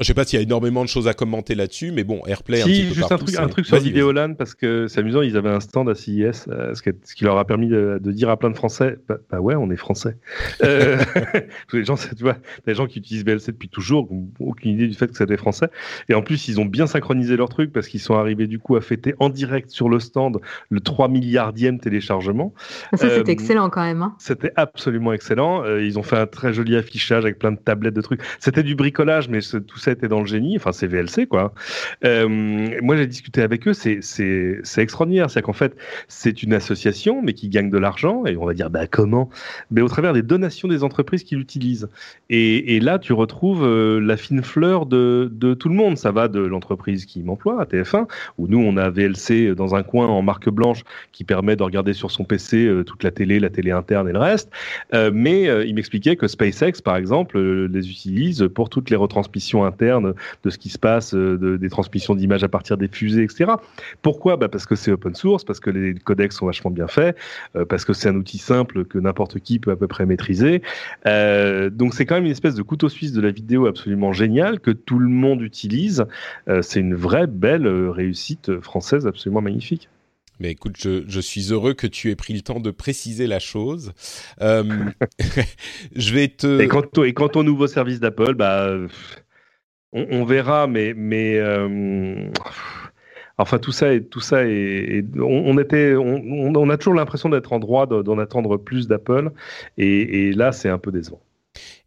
[0.00, 2.62] Je sais pas s'il y a énormément de choses à commenter là-dessus, mais bon, AirPlay.
[2.62, 5.20] Si, un petit peu juste un truc, un truc sur Vidéoland parce que c'est amusant,
[5.20, 6.82] ils avaient un stand à CIS, euh, ce,
[7.14, 9.70] qui leur a permis de, de, dire à plein de Français, bah, bah ouais, on
[9.70, 10.16] est Français.
[10.64, 10.96] euh,
[11.72, 12.36] les gens, tu vois,
[12.66, 15.68] des gens qui utilisent VLC depuis toujours, aucune idée du fait que c'était français.
[16.08, 18.76] Et en plus, ils ont bien synchronisé leur truc parce qu'ils sont arrivés du coup
[18.76, 20.38] à fêter en direct sur le stand
[20.70, 22.54] le 3 milliardième téléchargement.
[22.92, 24.02] Ça, c'était euh, excellent quand même.
[24.02, 24.14] Hein.
[24.18, 25.62] C'était absolument excellent.
[25.64, 28.22] Euh, ils ont fait un très joli affichage avec plein de tablettes de trucs.
[28.38, 30.56] C'était du bricolage, mais tout ça était dans le génie.
[30.56, 31.52] Enfin, c'est VLC, quoi.
[32.04, 32.28] Euh,
[32.82, 33.72] moi, j'ai discuté avec eux.
[33.72, 34.00] C'est,
[34.78, 35.30] extraordinaire.
[35.30, 35.76] C'est qu'en fait,
[36.08, 38.24] c'est une association, mais qui gagne de l'argent.
[38.26, 39.30] Et on va dire, bah, comment?
[39.70, 41.88] Mais au travers des donations des entreprises qui l'utilisent.
[42.28, 45.96] Et, et là, tu retrouves euh, la fine fleur de, de tout le monde.
[45.96, 48.06] Ça va de l'entreprise qui m'emploie, à TF1,
[48.38, 51.92] où nous, on a VLC dans un coin en marque blanche qui permet de regarder
[51.92, 54.50] sur son PC euh, toute la télé, la télé interne et le reste.
[55.12, 60.14] mais il m'expliquait que SpaceX, par exemple, les utilise pour toutes les retransmissions internes
[60.44, 63.52] de ce qui se passe, euh, des transmissions d'images à partir des fusées, etc.
[64.02, 64.36] Pourquoi?
[64.36, 67.16] Bah Parce que c'est open source, parce que les codecs sont vachement bien faits,
[67.56, 70.62] euh, parce que c'est un outil simple que n'importe qui peut à peu près maîtriser.
[71.06, 74.60] Euh, donc c'est quand même une espèce de couteau suisse de la vidéo absolument génial
[74.60, 76.04] que tout le monde utilise.
[76.62, 79.88] c'est une vraie belle réussite française absolument magnifique.
[80.40, 83.38] Mais écoute, je, je, suis heureux que tu aies pris le temps de préciser la
[83.38, 83.92] chose.
[84.40, 84.64] Euh,
[85.94, 86.60] je vais te.
[86.60, 88.74] Et quant, au, et quant au nouveau service d'Apple, bah,
[89.92, 90.94] on, verra, mais,
[91.38, 92.30] euh,
[93.38, 98.18] enfin tout ça est tout ça était on, a toujours l'impression d'être en droit d'en
[98.18, 99.30] attendre plus d'Apple
[99.78, 101.20] et, là c'est un peu décevant.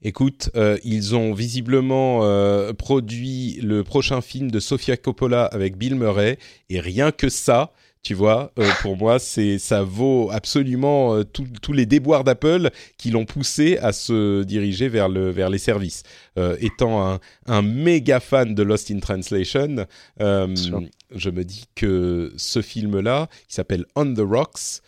[0.01, 5.95] Écoute, euh, ils ont visiblement euh, produit le prochain film de Sofia Coppola avec Bill
[5.95, 6.37] Murray
[6.69, 7.71] et rien que ça,
[8.03, 13.09] tu vois, euh, pour moi, c'est ça vaut absolument euh, tous les déboires d'Apple qui
[13.09, 16.03] l'ont poussé à se diriger vers le vers les services.
[16.37, 19.85] Euh, étant un, un, méga fan de Lost in Translation,
[20.19, 24.81] je me dis que ce film-là, qui s'appelle On the Rocks,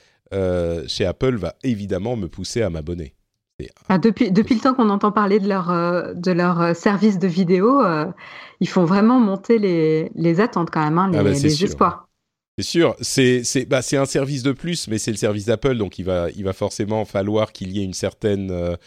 [0.88, 3.14] chez Apple, va évidemment me pousser à m'abonner.
[3.88, 5.68] Ah, depuis, depuis le temps qu'on entend parler de leur,
[6.14, 7.82] de leur service de vidéo,
[8.60, 12.05] ils font vraiment monter les, les attentes quand même, hein, les, ah bah, les espoirs.
[12.58, 12.96] C'est sûr,
[13.68, 17.04] bah, c'est un service de plus, mais c'est le service d'Apple, donc il va forcément
[17.04, 18.50] falloir qu'il y ait une certaine.
[18.50, 18.78] Euh,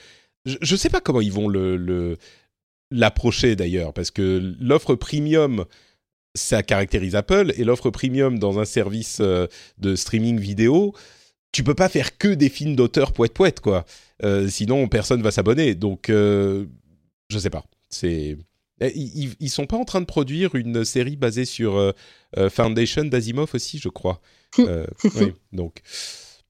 [0.46, 1.50] je ne sais pas comment ils vont
[2.90, 5.66] l'approcher d'ailleurs, parce que l'offre premium
[6.34, 9.48] ça caractérise Apple et l'offre premium dans un service euh,
[9.78, 10.94] de streaming vidéo,
[11.52, 13.84] tu peux pas faire que des films d'auteur poète poète quoi.
[14.22, 15.74] Euh, sinon personne va s'abonner.
[15.74, 16.66] Donc je
[17.38, 17.64] sais pas.
[17.90, 18.38] C'est
[18.80, 21.92] ils, ils sont pas en train de produire une série basée sur euh,
[22.36, 24.20] euh, Foundation d'Asimov aussi, je crois.
[24.54, 25.32] Si, euh, si, si.
[25.52, 25.82] donc.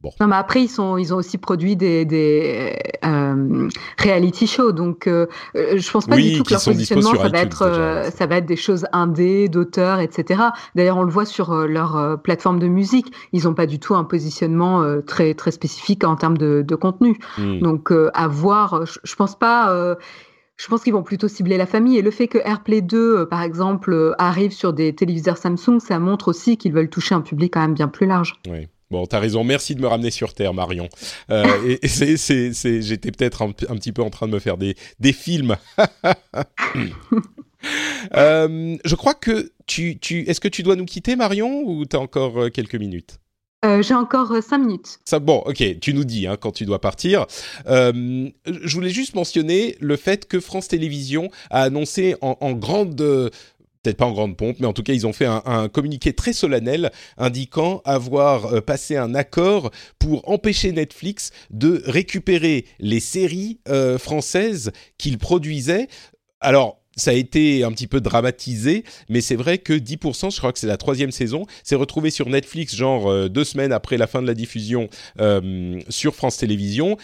[0.00, 0.12] Bon.
[0.20, 2.72] Non, mais après, ils, sont, ils ont aussi produit des, des
[3.04, 3.68] euh,
[3.98, 4.70] reality shows.
[4.70, 5.26] Donc, euh,
[5.56, 8.54] je pense pas du tout que leur positionnement, ça va, être, ça va être des
[8.54, 10.40] choses indé, d'auteurs, etc.
[10.76, 13.12] D'ailleurs, on le voit sur leur plateforme de musique.
[13.32, 17.18] Ils n'ont pas du tout un positionnement très, très spécifique en termes de, de contenu.
[17.36, 17.58] Hmm.
[17.58, 19.96] Donc, à voir, je, je pense pas
[20.58, 21.96] je pense qu'ils vont plutôt cibler la famille.
[21.96, 25.78] Et le fait que AirPlay 2, euh, par exemple, euh, arrive sur des téléviseurs Samsung,
[25.78, 28.34] ça montre aussi qu'ils veulent toucher un public quand même bien plus large.
[28.48, 28.66] Oui.
[28.90, 29.44] Bon, t'as raison.
[29.44, 30.88] Merci de me ramener sur Terre, Marion.
[31.30, 34.38] Euh, et, c'est, c'est, c'est, j'étais peut-être un, un, petit peu en train de me
[34.40, 35.56] faire des, des films.
[38.16, 41.98] euh, je crois que tu, tu, est-ce que tu dois nous quitter, Marion, ou t'as
[41.98, 43.20] encore quelques minutes?
[43.64, 45.00] Euh, j'ai encore euh, cinq minutes.
[45.20, 47.26] Bon, ok, tu nous dis hein, quand tu dois partir.
[47.66, 52.96] Euh, je voulais juste mentionner le fait que France Télévisions a annoncé en, grande
[53.82, 56.12] peut-être pas en grande pompe, mais en tout cas, ils ont fait un, un communiqué
[56.12, 63.98] très solennel indiquant avoir passé un accord pour empêcher Netflix de récupérer les séries euh,
[63.98, 65.88] françaises qu'ils produisaient.
[66.40, 70.52] Alors, ça a été un petit peu dramatisé, mais c'est vrai que 10%, je crois
[70.52, 74.06] que c'est la troisième saison, s'est retrouvé sur Netflix, genre euh, deux semaines après la
[74.06, 74.88] fin de la diffusion
[75.20, 76.96] euh, sur France Télévisions.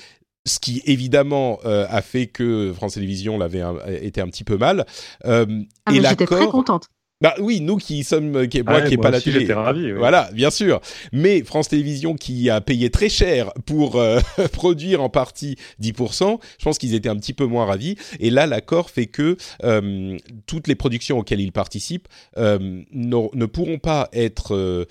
[0.46, 3.62] Ce qui évidemment euh, a fait que France Télévisions l'avait
[4.02, 4.84] été un petit peu mal.
[5.24, 5.46] ah,
[5.90, 6.90] et j'étais très contente.
[7.20, 9.50] Bah oui, nous qui sommes, qui, moi qui n'ai pas la télé.
[9.52, 10.80] Ravi, Voilà, bien sûr.
[11.12, 14.20] Mais France Télévisions qui a payé très cher pour euh,
[14.52, 17.96] produire en partie 10%, je pense qu'ils étaient un petit peu moins ravis.
[18.18, 23.78] Et là, l'accord fait que euh, toutes les productions auxquelles ils participent euh, ne pourront
[23.78, 24.86] pas être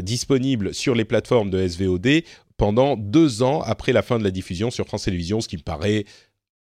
[0.00, 2.22] disponibles sur les plateformes de SVOD
[2.56, 5.62] pendant deux ans après la fin de la diffusion sur France Télévisions, ce qui me
[5.62, 6.04] paraît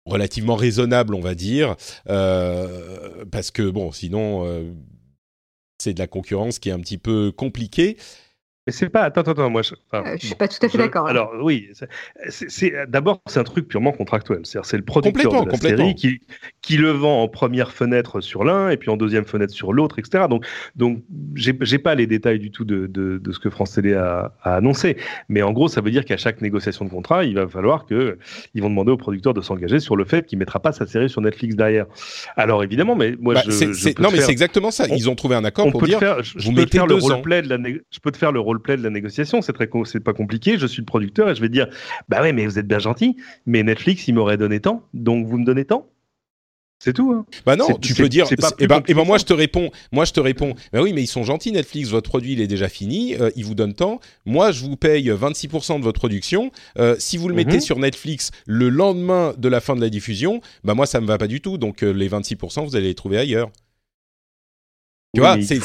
[0.06, 1.76] relativement raisonnable, on va dire,
[2.06, 4.44] parce que bon, sinon,
[5.84, 7.96] c'est de la concurrence qui est un petit peu compliquée.
[8.66, 9.02] Mais c'est pas.
[9.02, 9.60] Attends, attends, moi.
[9.60, 11.06] Je, euh, je suis pas tout à fait d'accord.
[11.06, 11.68] Alors oui,
[12.28, 14.40] c'est d'abord c'est un truc purement contractuel.
[14.44, 16.20] C'est-à-dire c'est le producteur de la série qui,
[16.62, 19.98] qui le vend en première fenêtre sur l'un et puis en deuxième fenêtre sur l'autre,
[19.98, 20.24] etc.
[20.30, 20.46] Donc
[20.76, 21.02] donc
[21.34, 24.56] j'ai pas les détails du tout de, de, de ce que France Télé a, a,
[24.56, 24.96] annoncé.
[25.28, 28.18] Mais en gros, ça veut dire qu'à chaque négociation de contrat, il va falloir que
[28.54, 31.10] ils vont demander au producteur de s'engager sur le fait qu'il mettra pas sa série
[31.10, 31.84] sur Netflix derrière.
[32.36, 34.86] Alors évidemment, mais moi bah, je, non mais c'est exactement ça.
[34.88, 37.48] Ils ont trouvé un accord pour dire faire, je, vous mettez faire le roleplay de
[37.48, 37.58] la
[37.90, 40.66] je peux te faire le roleplay de la négociation, c'est très c'est pas compliqué, je
[40.66, 41.68] suis le producteur et je vais dire
[42.08, 45.38] bah ouais mais vous êtes bien gentil, mais Netflix il m'aurait donné tant, donc vous
[45.38, 45.88] me donnez tant.
[46.80, 47.12] C'est tout.
[47.12, 47.24] Hein.
[47.46, 48.26] Bah non, tu peux dire.
[48.30, 49.70] Et eh ben, eh ben moi je te réponds.
[49.90, 50.54] Moi je te réponds.
[50.70, 51.88] Bah oui, mais ils sont gentils Netflix.
[51.88, 53.14] Votre produit il est déjà fini.
[53.14, 54.00] Euh, ils vous donnent tant.
[54.26, 56.50] Moi je vous paye 26% de votre production.
[56.78, 57.60] Euh, si vous le mettez mhm.
[57.60, 61.16] sur Netflix le lendemain de la fin de la diffusion, bah moi ça me va
[61.16, 61.56] pas du tout.
[61.56, 63.50] Donc euh, les 26% vous allez les trouver ailleurs.
[65.14, 65.60] Tu vois, c'est,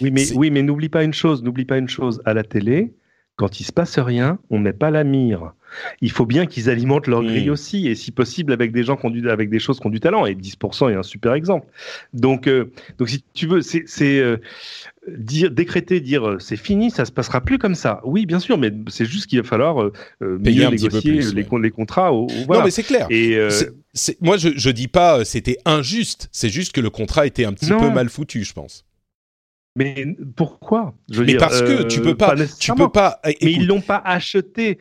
[0.00, 2.22] oui, mais, oui, mais n'oublie pas une chose, n'oublie pas une chose.
[2.24, 2.94] À la télé,
[3.36, 5.52] quand il se passe rien, on met pas la mire.
[6.00, 9.04] Il faut bien qu'ils alimentent leur grille aussi, et si possible avec des gens qui
[9.04, 10.24] ont du, avec des choses qui ont du talent.
[10.24, 11.66] Et 10% est un super exemple.
[12.14, 14.38] Donc, euh, donc si tu veux, c'est euh,
[15.06, 18.00] dire décréter, dire euh, c'est fini, ça se passera plus comme ça.
[18.04, 19.90] Oui, bien sûr, mais c'est juste qu'il va falloir
[20.42, 22.14] payer négocier les, les, contrats.
[22.14, 23.06] Au, Non, mais c'est clair.
[23.10, 23.38] Et
[24.22, 26.30] moi, je, je dis pas c'était injuste.
[26.32, 28.85] C'est juste que le contrat était un petit peu mal foutu, je pense.
[29.76, 30.94] Mais pourquoi?
[31.10, 33.20] Je Mais parce que tu peux pas, tu peux pas.
[33.24, 34.78] mais ils l'ont pas acheté.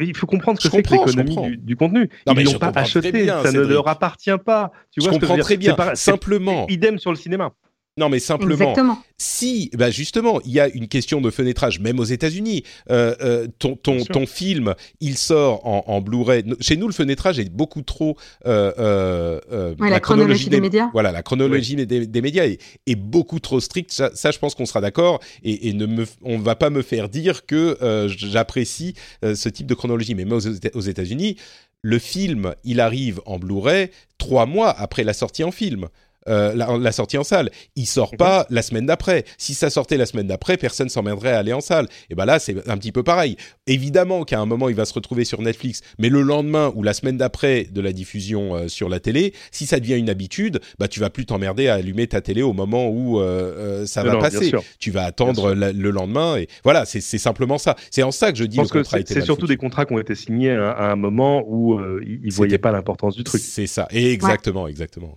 [0.00, 2.10] il faut comprendre ce que c'est que l'économie du, contenu.
[2.26, 3.26] Non, ils l'ont pas acheté.
[3.28, 4.72] ça ne leur appartient pas.
[4.90, 5.76] Tu vois je comprends très bien.
[5.94, 6.66] Simplement.
[6.68, 7.52] Idem sur le cinéma.
[7.98, 8.74] Non, mais simplement,
[9.18, 12.64] si, bah justement, il y a une question de fenêtrage, même aux États-Unis.
[12.90, 16.42] Euh, euh, ton, ton, ton, film, il sort en, en Blu-ray.
[16.60, 18.16] Chez nous, le fenêtrage est beaucoup trop.
[18.46, 20.88] Euh, euh la, chronologie, des, médias.
[20.94, 23.92] Voilà, la chronologie des, médias est, est, beaucoup trop stricte.
[23.92, 25.20] Ça, ça je pense qu'on sera d'accord.
[25.42, 27.76] Et, et, ne me, on ne va pas me faire dire que
[28.08, 30.14] j'apprécie ce type de chronologie.
[30.14, 31.36] Mais aux, aux États-Unis,
[31.82, 35.88] le film, il arrive en Blu-ray trois mois après la sortie en film.
[36.28, 37.50] Euh, la, sortie en salle.
[37.76, 39.24] Il sort pas la semaine d'après.
[39.38, 41.88] Si ça sortait la semaine d'après, personne s'emmènerait à aller en salle.
[42.10, 43.36] Et ben là, c'est un petit peu pareil.
[43.66, 46.92] Évidemment qu'à un moment, il va se retrouver sur Netflix, mais le lendemain ou la
[46.94, 50.88] semaine d'après de la diffusion euh, sur la télé, si ça devient une habitude, bah
[50.88, 54.52] tu vas plus t'emmerder à allumer ta télé au moment où euh, ça va passer.
[54.78, 57.76] Tu vas attendre le lendemain et voilà, c'est simplement ça.
[57.90, 60.52] C'est en ça que je dis que c'est surtout des contrats qui ont été signés
[60.52, 63.40] à, un moment où ils, ne voyaient pas l'importance du truc.
[63.40, 63.88] C'est ça.
[63.90, 65.16] Et exactement, exactement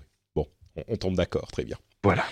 [0.87, 1.77] on, tombe d'accord, très bien.
[2.03, 2.23] Voilà.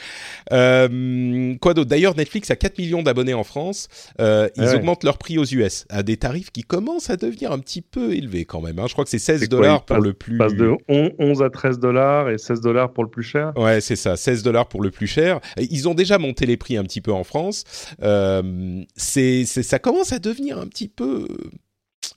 [0.51, 1.89] Euh, quoi d'autre?
[1.89, 3.87] D'ailleurs, Netflix a 4 millions d'abonnés en France.
[4.21, 7.57] Euh, ils augmentent leur prix aux US à des tarifs qui commencent à devenir un
[7.57, 8.77] petit peu élevés quand même.
[8.77, 8.85] Hein.
[8.87, 10.37] Je crois que c'est 16 dollars pour le plus.
[10.37, 13.51] Passe de 11 à 13 dollars et 16 dollars pour le plus cher?
[13.57, 14.15] Ouais, c'est ça.
[14.15, 15.39] 16 dollars pour le plus cher.
[15.57, 17.63] Ils ont déjà monté les prix un petit peu en France.
[18.03, 21.27] Euh, c'est, ça commence à devenir un petit peu.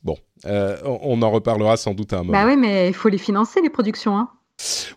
[0.03, 2.33] Bon, on en reparlera sans doute à un moment.
[2.33, 4.19] Bah oui, mais il faut les financer les productions.
[4.19, 4.29] Hein.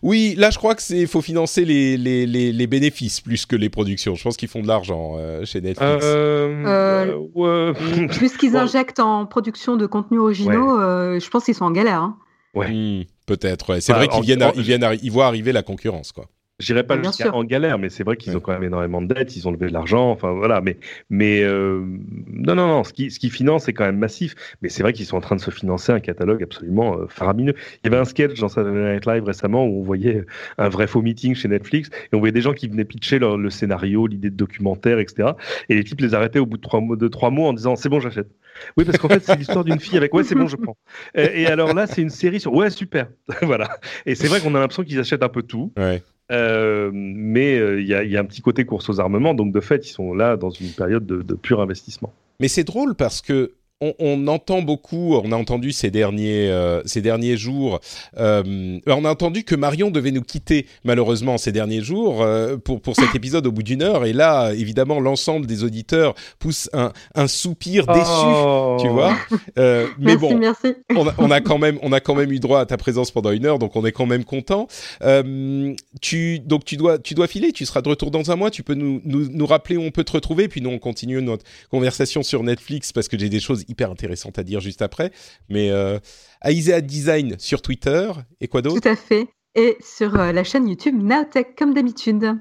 [0.02, 3.68] Oui, là je crois que c'est faut financer les, les, les, bénéfices plus que les
[3.68, 4.14] productions.
[4.14, 6.04] Je pense qu'ils font de l'argent euh, chez Netflix.
[6.04, 7.74] Euh, euh,
[8.08, 12.02] plus qu'ils injectent en production de contenus originaux, je pense qu'ils sont en galère.
[12.02, 12.16] Hein.
[12.54, 12.70] Ouais.
[12.70, 13.80] Hmm, peut-être.
[13.80, 16.26] C'est vrai qu'ils viennent, ils viennent, ils voient arriver la concurrence, quoi.
[16.60, 19.34] J'irai pas jusqu'à en galère, mais c'est vrai qu'ils ont quand même énormément de dettes,
[19.36, 20.60] ils ont levé de l'argent, enfin voilà.
[20.60, 20.76] Mais,
[21.08, 21.80] mais euh,
[22.28, 24.34] non, non, non, ce qui, ce qui finance c'est quand même massif.
[24.62, 27.54] Mais c'est vrai qu'ils sont en train de se financer un catalogue absolument euh, faramineux.
[27.82, 30.24] Il y avait un sketch dans Saturday Night Live récemment où on voyait
[30.58, 33.50] un vrai faux meeting chez Netflix et on voyait des gens qui venaient pitcher le
[33.50, 35.30] scénario, l'idée de documentaire, etc.
[35.68, 37.88] Et les types les arrêtaient au bout de trois, de trois mots en disant c'est
[37.88, 38.28] bon, j'achète.
[38.76, 40.76] Oui, parce qu'en fait, c'est l'histoire d'une fille avec ouais, c'est bon, je prends.
[41.14, 43.08] Et, et alors là, c'est une série sur ouais, super.
[43.42, 43.78] voilà.
[44.06, 45.72] Et c'est vrai qu'on a l'impression qu'ils achètent un peu tout.
[45.76, 46.02] Ouais.
[46.30, 49.60] Euh, mais euh, il y, y, a un petit côté course aux armements, donc de
[49.60, 52.12] fait, ils sont là dans une période de, de pur investissement.
[52.38, 57.00] Mais c'est drôle parce que on, entend beaucoup, on a entendu ces derniers, euh, ces
[57.00, 57.80] derniers jours,
[58.18, 62.82] euh, on a entendu que Marion devait nous quitter malheureusement ces derniers jours euh, pour,
[62.82, 64.04] pour cet épisode au bout d'une heure.
[64.04, 68.76] Et là, évidemment, l'ensemble des auditeurs pousse un, un soupir déçu, Oh.
[68.80, 69.16] tu vois.
[69.58, 70.66] Euh, mais merci, bon, merci.
[70.90, 73.10] on a, on a quand même, on a quand même eu droit à ta présence
[73.10, 74.68] pendant une heure, donc on est quand même content.
[75.02, 77.52] Euh, tu, donc tu dois, tu dois filer.
[77.52, 78.50] Tu seras de retour dans un mois.
[78.50, 81.20] Tu peux nous, nous, nous rappeler où on peut te retrouver, puis nous on continue
[81.22, 85.12] notre conversation sur Netflix parce que j'ai des choses hyper intéressantes à dire juste après.
[85.48, 85.98] Mais euh,
[86.44, 88.10] Aisea Design sur Twitter
[88.40, 88.80] et quoi d'autre?
[88.80, 89.28] Tout à fait.
[89.54, 92.34] Et sur euh, la chaîne YouTube Naotech, comme d'habitude.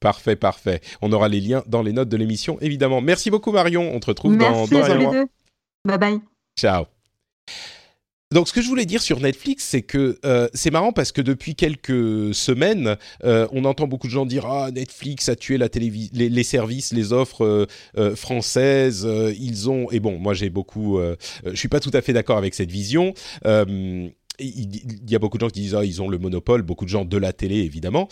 [0.00, 0.80] Parfait, parfait.
[1.00, 3.00] On aura les liens dans les notes de l'émission, évidemment.
[3.00, 3.90] Merci beaucoup Marion.
[3.94, 5.12] On te retrouve dans, Merci dans à un mois.
[5.12, 5.26] deux.
[5.86, 6.20] Bye bye.
[6.58, 6.84] Ciao.
[8.32, 11.20] Donc, ce que je voulais dire sur Netflix, c'est que euh, c'est marrant parce que
[11.20, 15.68] depuis quelques semaines, euh, on entend beaucoup de gens dire ah Netflix a tué la
[15.68, 17.66] télévis les, services, les offres euh,
[17.98, 19.04] euh, françaises.
[19.04, 22.12] euh, ils ont et bon, moi j'ai beaucoup, euh, je suis pas tout à fait
[22.14, 23.12] d'accord avec cette vision.
[23.44, 24.12] Il
[25.08, 27.04] y a beaucoup de gens qui disent ah ils ont le monopole, beaucoup de gens
[27.04, 28.08] de la télé évidemment.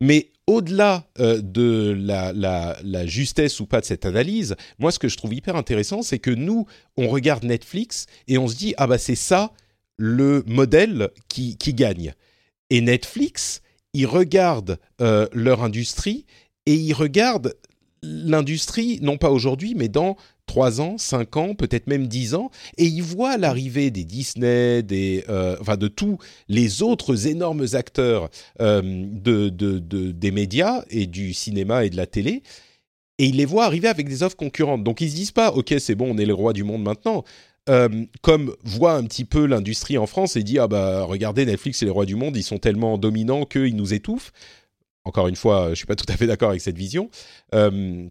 [0.00, 5.16] Mais au-delà euh, de la, justesse ou pas de cette analyse, moi ce que je
[5.16, 6.66] trouve hyper intéressant, c'est que nous,
[6.96, 9.52] on regarde Netflix et on se dit ah bah c'est ça
[9.96, 12.12] le modèle qui, qui gagne.
[12.70, 16.26] Et Netflix, ils regardent euh, leur industrie
[16.66, 17.54] et ils regardent
[18.04, 22.84] l'industrie, non pas aujourd'hui, mais dans 3 ans, 5 ans, peut-être même 10 ans, et
[22.84, 28.28] ils voient l'arrivée des Disney, des, euh, enfin de tous les autres énormes acteurs
[28.60, 32.42] euh, de, de, de- des médias et du cinéma et de la télé,
[33.18, 34.84] et ils les voient arriver avec des offres concurrentes.
[34.84, 37.24] Donc ils se disent pas, ok, c'est bon, on est les rois du monde maintenant.
[37.70, 37.88] Euh,
[38.20, 41.86] comme voit un petit peu l'industrie en France et dit ah bah regardez Netflix et
[41.86, 44.32] les rois du monde ils sont tellement dominants qu'ils nous étouffent
[45.04, 47.10] encore une fois je suis pas tout à fait d'accord avec cette vision
[47.54, 48.06] Euh,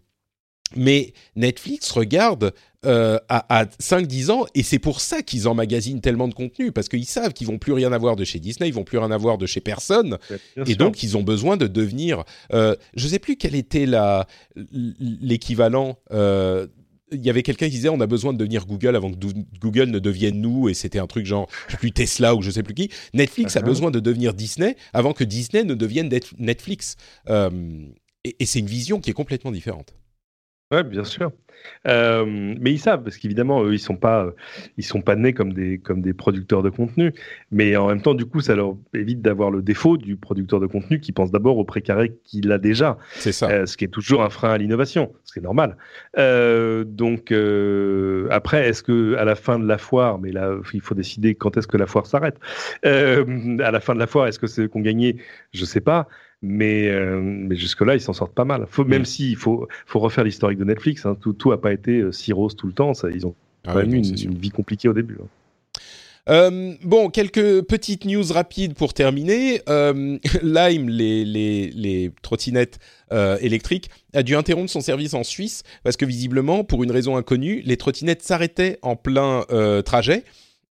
[0.76, 2.52] mais Netflix regarde
[2.84, 6.88] euh, à, à 5-10 ans et c'est pour ça qu'ils emmagasinent tellement de contenu parce
[6.88, 9.38] qu'ils savent qu'ils vont plus rien avoir de chez Disney, ils vont plus rien avoir
[9.38, 10.76] de chez personne Bien et sûr.
[10.78, 12.24] donc ils ont besoin de devenir.
[12.52, 13.86] Euh, je sais plus quel était
[15.00, 15.98] l'équivalent.
[17.12, 19.16] Il y avait quelqu'un qui disait on a besoin de devenir Google avant que
[19.60, 22.50] Google ne devienne nous et c'était un truc genre je sais plus Tesla ou je
[22.50, 22.90] sais plus qui.
[23.12, 26.96] Netflix a besoin de devenir Disney avant que Disney ne devienne Net- Netflix.
[27.28, 27.50] Euh,
[28.24, 29.94] et et c'est une vision qui est complètement différente.
[30.70, 31.30] Ouais, bien sûr.
[31.86, 32.24] Euh,
[32.60, 34.30] mais ils savent parce qu'évidemment, eux, ils sont pas, euh,
[34.76, 37.14] ils sont pas nés comme des comme des producteurs de contenu.
[37.52, 40.66] Mais en même temps, du coup, ça leur évite d'avoir le défaut du producteur de
[40.66, 43.48] contenu qui pense d'abord au précaré qu'il a déjà, C'est ça.
[43.50, 45.76] euh, ce qui est toujours un frein à l'innovation, ce qui est normal.
[46.18, 47.32] Euh, donc
[48.30, 51.56] après, est-ce que à la fin de la foire, mais là, il faut décider quand
[51.56, 52.38] est-ce que la foire s'arrête.
[52.82, 55.16] À la fin de la foire, est-ce que c'est ont gagné
[55.52, 56.08] Je sais pas.
[56.46, 58.66] Mais, euh, mais jusque-là, ils s'en sortent pas mal.
[58.68, 59.06] Faut, même Mm.
[59.06, 62.32] s'il faut, faut refaire l'historique de Netflix, hein, tout, tout a pas été euh, si
[62.34, 62.92] rose tout le temps.
[62.92, 63.34] Ça, ils ont
[63.66, 65.16] Ah quand même eu une, vie compliquée au début.
[65.22, 65.26] hein.
[66.30, 69.60] Euh, bon, quelques petites news rapides pour terminer.
[69.68, 72.78] Euh, Lime, les, les, les trottinettes
[73.12, 77.16] euh, électriques, a dû interrompre son service en Suisse parce que visiblement, pour une raison
[77.16, 79.44] inconnue, les trottinettes s'arrêtaient en plein
[79.84, 80.24] trajet.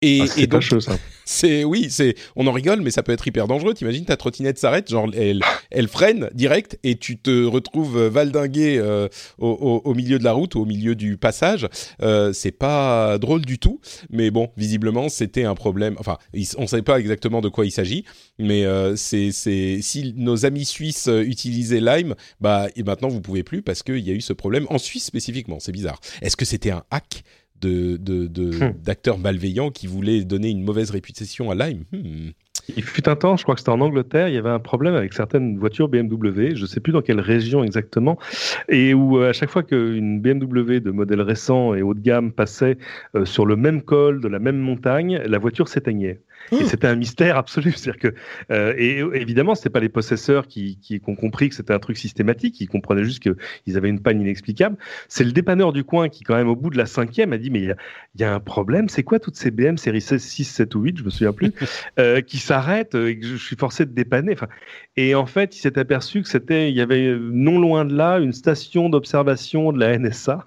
[0.05, 0.99] Et, Ah, et donc, ça.
[1.25, 3.73] c'est oui, c'est on en rigole, mais ça peut être hyper dangereux.
[3.75, 5.41] T'imagines ta trottinette s'arrête, genre elle,
[5.71, 10.25] elle freine direct et tu te retrouves euh, valdingué euh, au, au, au milieu de
[10.25, 11.69] la route, ou au milieu du passage.
[12.03, 13.81] Euh, c'est pas drôle du tout,
[14.11, 15.97] mais bon, visiblement c'était un problème.
[15.99, 16.19] Enfin,
[16.59, 18.05] on savait pas exactement de quoi il s'agit,
[18.39, 23.43] mais euh, c'est c'est si nos amis suisses utilisaient Lime, bah et maintenant vous pouvez
[23.43, 25.59] plus parce qu'il y a eu ce problème en Suisse spécifiquement.
[25.61, 26.01] C'est bizarre.
[26.21, 27.25] Est-ce que c'était un hack?
[27.61, 28.73] De, de, de- Hmm.
[28.83, 31.85] d'acteurs malveillants qui voulaient donner une mauvaise réputation à Lime.
[31.93, 32.31] Hmm.
[32.77, 34.95] Il fut un temps, je crois que c'était en Angleterre, il y avait un problème
[34.95, 38.19] avec certaines voitures BMW, je ne sais plus dans quelle région exactement,
[38.69, 42.33] et où euh, à chaque fois qu'une BMW de modèle récent et haut de gamme
[42.33, 42.79] passait
[43.15, 46.21] euh, sur le même col de la même montagne, la voiture s'éteignait.
[46.53, 46.61] Et Oh.
[46.67, 47.73] c'était un mystère absolu.
[47.77, 48.15] C'est-à-dire que,
[48.51, 51.97] euh, et évidemment, pas les possesseurs qui, qui, qui ont compris que c'était un truc
[51.97, 52.61] systématique.
[52.61, 54.77] Ils comprenaient juste qu'ils avaient une panne inexplicable.
[55.09, 57.51] C'est le dépanneur du coin qui, quand même, au bout de la cinquième, a dit
[57.51, 57.77] mais il y a,
[58.15, 58.89] il y a un problème.
[58.89, 61.53] C'est quoi toutes ces BM série 16, 6, 7 ou 8, je me souviens plus,
[61.99, 62.54] euh, qui s'arrêtent
[62.95, 64.33] euh, et que je suis forcé de dépanner.
[64.33, 64.49] Enfin,
[64.97, 67.95] et en fait, il s'est aperçu que c'était, il y avait euh, non loin de
[67.95, 70.45] là une station d'observation de la NSA.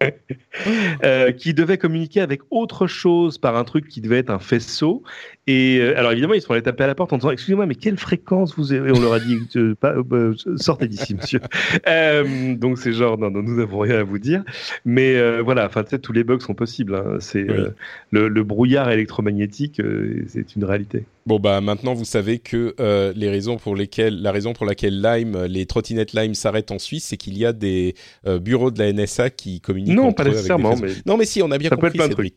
[1.04, 5.02] euh, qui devait communiquer avec autre chose par un truc qui devait être un faisceau.
[5.48, 7.74] Et euh, alors évidemment, ils sont allés taper à la porte en disant Excusez-moi, mais
[7.74, 8.92] quelle fréquence vous avez?
[8.92, 11.40] On leur a dit euh, pas, euh, Sortez d'ici, monsieur.
[12.56, 14.44] Donc c'est genre Non, non, nous n'avons rien à vous dire.
[14.84, 16.94] Mais voilà, enfin, tu sais, tous les bugs sont possibles.
[16.94, 17.16] hein.
[17.18, 17.64] C'est Oui.
[18.12, 19.82] le, le brouillard électromagnétique,
[20.28, 21.04] c'est une réalité.
[21.26, 25.00] Bon bah maintenant vous savez que euh, les raisons pour lesquelles la raison pour laquelle
[25.02, 27.94] Lime, les trottinettes Lime s'arrêtent en Suisse, c'est qu'il y a des
[28.26, 29.94] euh, bureaux de la NSA qui communiquent.
[29.94, 30.92] Non, pas nécessairement, mais.
[31.06, 32.00] Non mais si, on a bien ça peut compris.
[32.00, 32.30] être plein de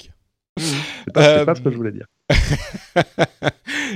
[1.16, 2.06] c'est pas, ce que je voulais dire.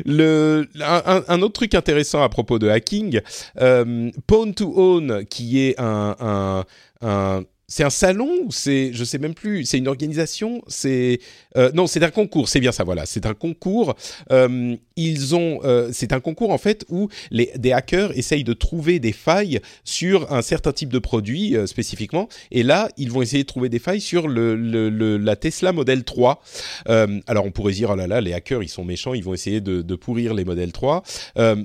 [0.05, 3.21] le, un, un autre truc intéressant à propos de hacking,
[3.61, 6.65] euh, Pawn to Own, qui est un, un,
[7.01, 11.19] un c'est un salon ou c'est je sais même plus c'est une organisation c'est
[11.57, 13.95] euh, non c'est un concours c'est bien ça voilà c'est un concours
[14.31, 18.53] euh, ils ont euh, c'est un concours en fait où les des hackers essayent de
[18.53, 23.21] trouver des failles sur un certain type de produit euh, spécifiquement et là ils vont
[23.21, 26.41] essayer de trouver des failles sur le, le, le- la Tesla Model 3
[26.87, 29.33] Euh, alors on pourrait dire oh là là les hackers ils sont méchants ils vont
[29.33, 31.03] essayer de, de pourrir les Model 3
[31.37, 31.55] Euh,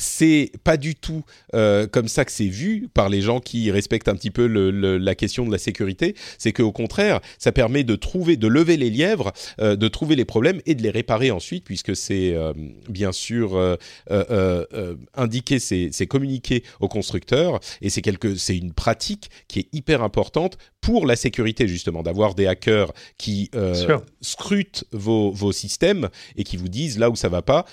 [0.00, 1.24] c'est pas du tout
[1.54, 4.70] euh, comme ça que c'est vu par les gens qui respectent un petit peu le,
[4.70, 6.14] le- la question de la sécurité.
[6.38, 10.24] C'est qu'au contraire, ça permet de trouver, de lever les lièvres, euh, de trouver les
[10.24, 12.52] problèmes et de les réparer ensuite, puisque c'est euh,
[12.88, 13.76] bien sûr euh,
[14.10, 19.68] euh, euh, indiqué, c'est communiqué au constructeur et c'est quelque, c'est une pratique qui est
[19.72, 23.74] hyper importante pour la sécurité justement, d'avoir des hackers qui euh,
[24.20, 27.64] scrutent vos, vos systèmes et qui vous disent là où ça va pas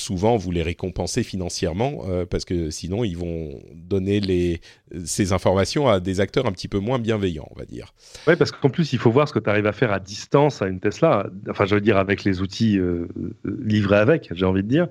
[0.00, 4.60] souvent vous les récompensez financièrement euh, parce que sinon ils vont donner les,
[5.04, 7.94] ces informations à des acteurs un petit peu moins bienveillants, on va dire.
[8.26, 10.62] Ouais, parce qu'en plus, il faut voir ce que tu arrives à faire à distance
[10.62, 11.28] à une Tesla.
[11.48, 13.06] Enfin, je veux dire, avec les outils euh,
[13.44, 14.88] livrés avec, j'ai envie de dire.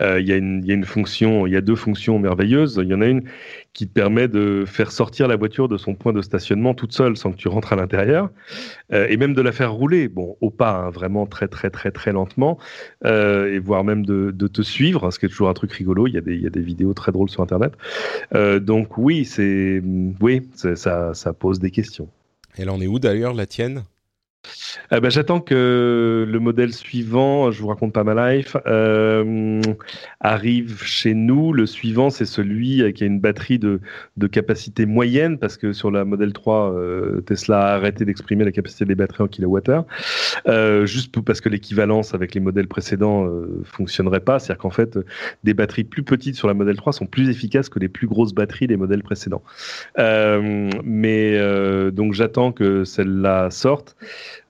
[0.00, 2.78] Euh, Il y, une- il y a une fonction, il y a deux fonctions merveilleuses.
[2.82, 3.22] Il y en a une
[3.74, 7.16] qui te permet de faire sortir la voiture de son point de stationnement toute seule
[7.16, 8.30] sans que tu rentres à l'intérieur.
[8.92, 11.90] Euh, et même de la faire rouler, bon, au pas, hein, vraiment très, très, très,
[11.90, 12.56] très lentement.
[13.04, 16.06] Euh, et voire même de, de te suivre, ce qui est toujours un truc rigolo.
[16.06, 17.72] Il y a des, il y a des vidéos très drôles sur Internet.
[18.34, 19.82] Euh, donc, oui, c'est,
[20.20, 22.08] oui, ça, ça pose des questions.
[22.56, 23.82] Elle en est où d'ailleurs la tienne?
[24.92, 29.60] Euh, J'attends que le modèle suivant, je vous raconte pas ma life, euh,
[30.20, 31.52] arrive chez nous.
[31.52, 33.80] Le suivant, c'est celui qui a une batterie de,
[34.32, 38.84] capacité moyenne, parce que sur la modèle 3, euh, Tesla a arrêté d'exprimer la capacité
[38.84, 39.84] des batteries en kilowattheure,
[40.48, 43.30] euh, juste parce que l'équivalence avec les modèles précédents
[43.64, 44.38] fonctionnerait pas.
[44.38, 44.98] C'est-à-dire qu'en fait,
[45.44, 48.34] des batteries plus petites sur la modèle 3 sont plus efficaces que les plus grosses
[48.34, 49.42] batteries des modèles précédents.
[49.96, 51.38] Mais
[51.92, 53.96] donc j'attends que celle-là sorte.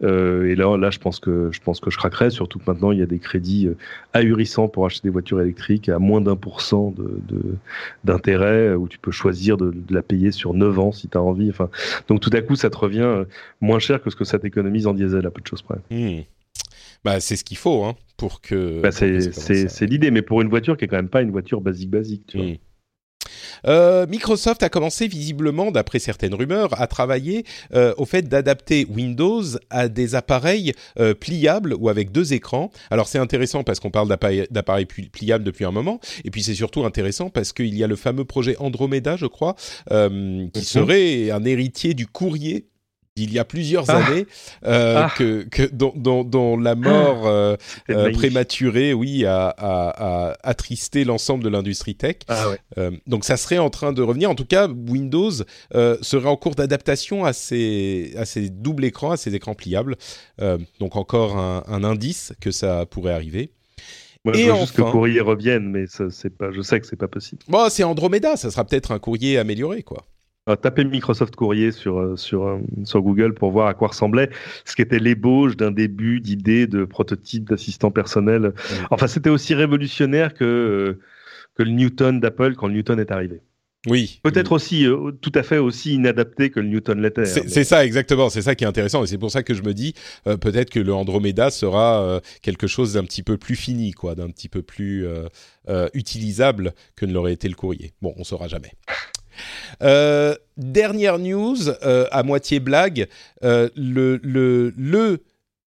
[0.03, 2.31] Euh, et là, là, je pense que je pense que je craquerai.
[2.31, 3.77] Surtout que maintenant, il y a des crédits euh,
[4.13, 6.95] ahurissants pour acheter des voitures électriques à moins d'un pour cent
[8.05, 11.19] d'intérêt, euh, où tu peux choisir de, de la payer sur 9 ans si tu
[11.19, 11.51] as envie.
[11.51, 11.71] Enfin,
[12.09, 13.25] donc tout à coup, ça te revient
[13.61, 15.79] moins cher que ce que ça t'économise en diesel à peu de choses près.
[15.91, 16.23] Hmm.
[17.05, 18.81] Bah c'est ce qu'il faut hein, pour que.
[18.81, 21.91] Bah, c'est l'idée, mais pour une voiture qui est quand même pas une voiture basique
[21.91, 22.25] basique.
[22.29, 22.47] Tu vois.
[23.67, 27.45] Euh, Microsoft a commencé visiblement, d'après certaines rumeurs, à travailler
[27.75, 32.71] euh, au fait d'adapter Windows à des appareils euh, pliables ou avec deux écrans.
[32.91, 36.43] Alors c'est intéressant parce qu'on parle d'appareils d'appareils pli- pliables depuis un moment, et puis
[36.43, 39.55] c'est surtout intéressant parce qu'il y a le fameux projet Andromeda, je crois,
[39.89, 40.51] qui Mhm.
[40.63, 42.67] serait un héritier du courrier
[43.17, 43.99] d'il y a plusieurs Ah.
[44.05, 44.27] années,
[44.67, 45.13] euh, Ah.
[45.17, 48.19] que, que dont, dont- dont la mort euh, C'était euh, magnifique.
[48.19, 52.17] prématurée, oui, a, a- a attristé l'ensemble de l'industrie tech.
[52.29, 52.59] Ah ouais.
[52.79, 54.31] Euh, donc ça serait en train de revenir.
[54.31, 55.31] En tout cas, Windows
[55.75, 59.97] euh, serait en cours d'adaptation à ces, à ces doubles écrans, à ces écrans pliables.
[60.41, 63.53] Euh, donc encore un, un indice que ça pourrait arriver.
[64.25, 66.51] Moi, Et je veux juste que enfin- Courrier revienne, mais ça, c'est pas.
[66.51, 67.43] Je sais que c'est pas possible.
[67.47, 70.05] Bon, c'est Andromeda, ça sera peut-être un courrier amélioré, quoi.
[70.47, 74.29] Alors, tapez Microsoft Courrier sur, euh, sur, euh, sur Google pour voir à quoi ressemblait
[74.67, 78.53] ce qui était l'ébauche d'un début d'idée de prototype d'assistant personnel.
[78.91, 81.01] Enfin, c'était aussi révolutionnaire que, euh,
[81.55, 83.41] que le Newton d'Apple quand le Newton est arrivé.
[83.87, 84.21] Oui.
[84.23, 87.25] Peut-être aussi euh, tout à fait aussi inadapté que le Newton l'était.
[87.27, 89.55] C'est hein, mais- ça exactement, c'est ça qui est intéressant et c'est pour ça que
[89.55, 89.95] je me dis
[90.27, 94.15] euh, peut-être que le Andromeda sera euh, quelque chose d'un petit peu plus fini, quoi,
[94.15, 95.27] d'un petit peu plus euh,
[95.69, 97.93] euh, utilisable que ne l'aurait été le courrier.
[98.01, 98.73] Bon, on saura jamais.
[99.83, 103.09] Euh, dernière news, euh, à moitié blague,
[103.43, 105.23] euh, le, le, le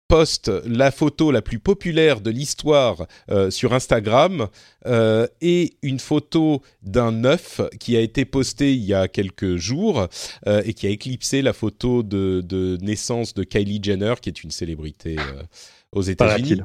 [0.09, 3.09] post, la photo la plus populaire de l'histoire
[3.51, 4.47] sur Instagram
[4.85, 10.07] est une photo d'un œuf qui a été posté il y a quelques jours
[10.47, 14.53] et qui a éclipsé la photo de, de naissance de Kylie Jenner, qui est une
[14.53, 15.17] célébrité
[15.91, 16.61] aux États-Unis.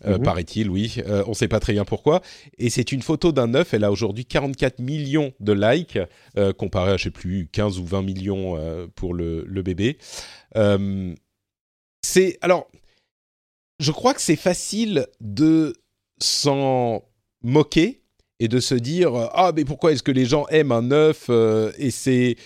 [0.00, 0.12] Paraît-il.
[0.14, 0.24] Euh, Mhm.
[0.24, 0.94] Paraît-il, oui.
[1.06, 2.20] Euh, on ne sait pas très bien pourquoi.
[2.58, 3.74] Et c'est une photo d'un œuf.
[3.74, 5.98] Elle a aujourd'hui 44 millions de likes,
[6.36, 8.56] euh, comparé à, je sais plus, 15 ou 20 millions
[8.94, 9.98] pour le, le bébé.
[12.02, 12.68] C'est alors,
[13.80, 15.74] je crois que c'est facile de
[16.22, 17.02] s'en
[17.42, 18.02] moquer
[18.38, 21.30] et de se dire ah mais pourquoi est-ce que les gens aiment un œuf
[21.78, 22.36] et c'est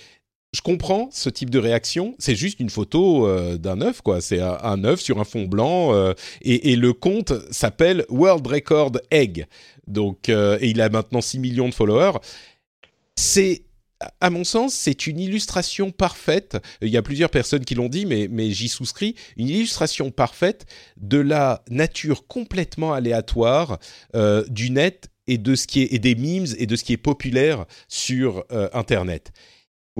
[0.52, 2.16] je comprends ce type de réaction.
[2.18, 4.20] C'est juste une photo euh, d'un œuf, quoi.
[4.20, 5.94] C'est un, œuf sur un fond blanc.
[5.94, 6.12] Euh,
[6.42, 9.46] et, le compte s'appelle World Record Egg.
[9.86, 12.18] Donc, euh, et il a maintenant 6 millions de followers.
[13.14, 13.62] C'est,
[14.20, 16.56] à mon sens, c'est une illustration parfaite.
[16.82, 19.14] Il y a plusieurs personnes qui l'ont dit, mais, j'y souscris.
[19.36, 20.66] Une illustration parfaite
[20.96, 23.78] de la nature complètement aléatoire
[24.48, 26.96] du net et de ce qui est et des memes et de ce qui est
[26.96, 29.32] populaire sur Internet.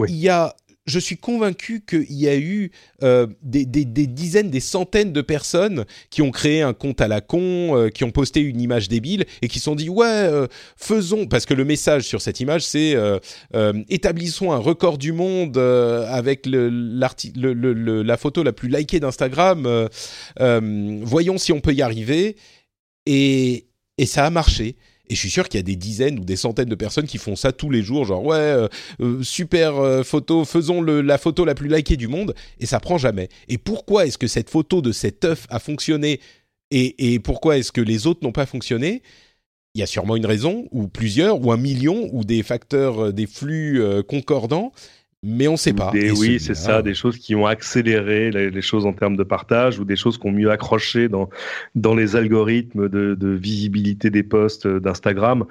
[0.09, 0.55] Il y a,
[0.87, 2.71] je suis convaincu qu'il y a eu
[3.03, 7.77] euh, des, dizaines, des centaines de personnes qui ont créé un compte à la con,
[7.77, 10.47] euh, qui ont posté une image débile et qui se sont dit ouais, euh,
[10.77, 12.97] faisons parce que le message sur cette image c'est
[13.89, 19.89] établissons un record du monde avec la photo la plus likée d'Instagram.
[21.03, 22.37] voyons si on peut y arriver
[23.07, 23.67] et,
[23.99, 24.77] et ça a marché.
[25.11, 27.19] Et je suis sûr qu'il y a des dizaines ou des centaines de personnes qui
[27.19, 28.69] font ça tous les jours, genre ouais, euh,
[29.01, 32.97] euh, super euh, photo, faisons la photo la plus likée du monde, et ça prend
[32.97, 33.28] jamais.
[33.49, 36.20] Et pourquoi est-ce que cette photo de cet œuf a fonctionné
[36.73, 39.03] et pourquoi est-ce que les autres n'ont pas fonctionné?
[39.74, 43.27] Il y a sûrement une raison, ou plusieurs, ou un million, ou des facteurs, des
[43.27, 44.70] flux concordants
[45.23, 45.93] mais on ne sait pas.
[45.93, 49.85] oui, c'est ça, des choses qui ont accéléré les, choses en termes de partage ou
[49.85, 51.29] des choses qui ont mieux accroché dans,
[51.75, 55.45] dans les algorithmes de, de visibilité des posts d'Instagram,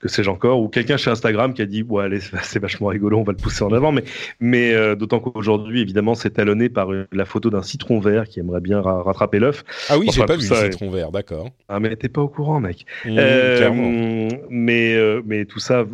[0.00, 3.18] que sais-je encore, ou quelqu'un chez Instagram qui a dit, ouais, allez, c'est vachement rigolo,
[3.18, 4.02] on va le pousser en avant, mais,
[4.40, 8.60] mais euh, d'autant qu'aujourd'hui, évidemment, c'est talonné par la photo d'un citron vert qui aimerait
[8.60, 9.64] bien rattraper l'œuf.
[9.88, 11.50] Ah oui, j'ai pas vu le citron vert, d'accord.
[11.68, 12.84] Ah, mais t'es pas au courant, mec.
[13.04, 15.84] Mmh, euh, mais, euh, mais tout ça,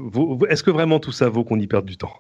[0.49, 2.13] est-ce que vraiment tout ça vaut qu'on y perde du temps?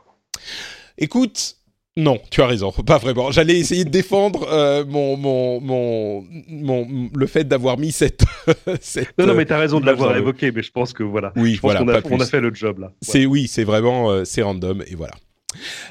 [1.03, 1.57] Écoute,
[1.97, 3.31] non, tu as raison, pas vraiment.
[3.31, 8.25] J'allais essayer de défendre euh, mon, mon, mon, mon, le fait d'avoir mis cette,
[8.81, 9.17] cette.
[9.19, 11.33] non, non, mais tu as raison de l'avoir évoqué, mais je pense que voilà.
[11.37, 12.01] Oui, je pense voilà.
[12.11, 12.93] On a, fait le job là.
[13.01, 15.15] C'est oui, c'est vraiment euh, c'est random et voilà.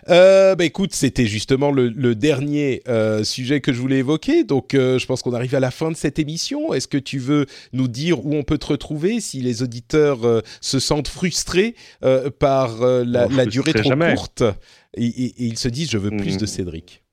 [0.09, 4.43] Euh, bah écoute, c'était justement le, dernier euh, sujet que je voulais évoquer.
[4.43, 6.73] Donc, euh, je pense qu'on arrive à la fin de cette émission.
[6.73, 10.19] Est-ce que tu veux nous dire où on peut te retrouver si les auditeurs
[10.61, 11.75] se sentent frustrés
[12.39, 14.43] par la, la durée trop courte?
[14.95, 16.47] Et, ils se disent je veux plus de mmh.
[16.47, 17.03] Cédric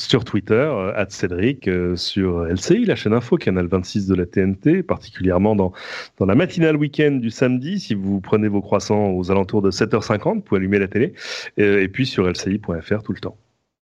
[0.00, 4.82] sur Twitter, euh, Cédric, euh, sur LCI, la chaîne info, canal 26 de la TNT,
[4.82, 5.72] particulièrement dans,
[6.18, 7.78] dans la matinale week-end du samedi.
[7.78, 11.12] Si vous prenez vos croissants aux alentours de 7h50, vous pouvez allumer la télé.
[11.58, 13.36] Et, et puis sur lci.fr tout le temps.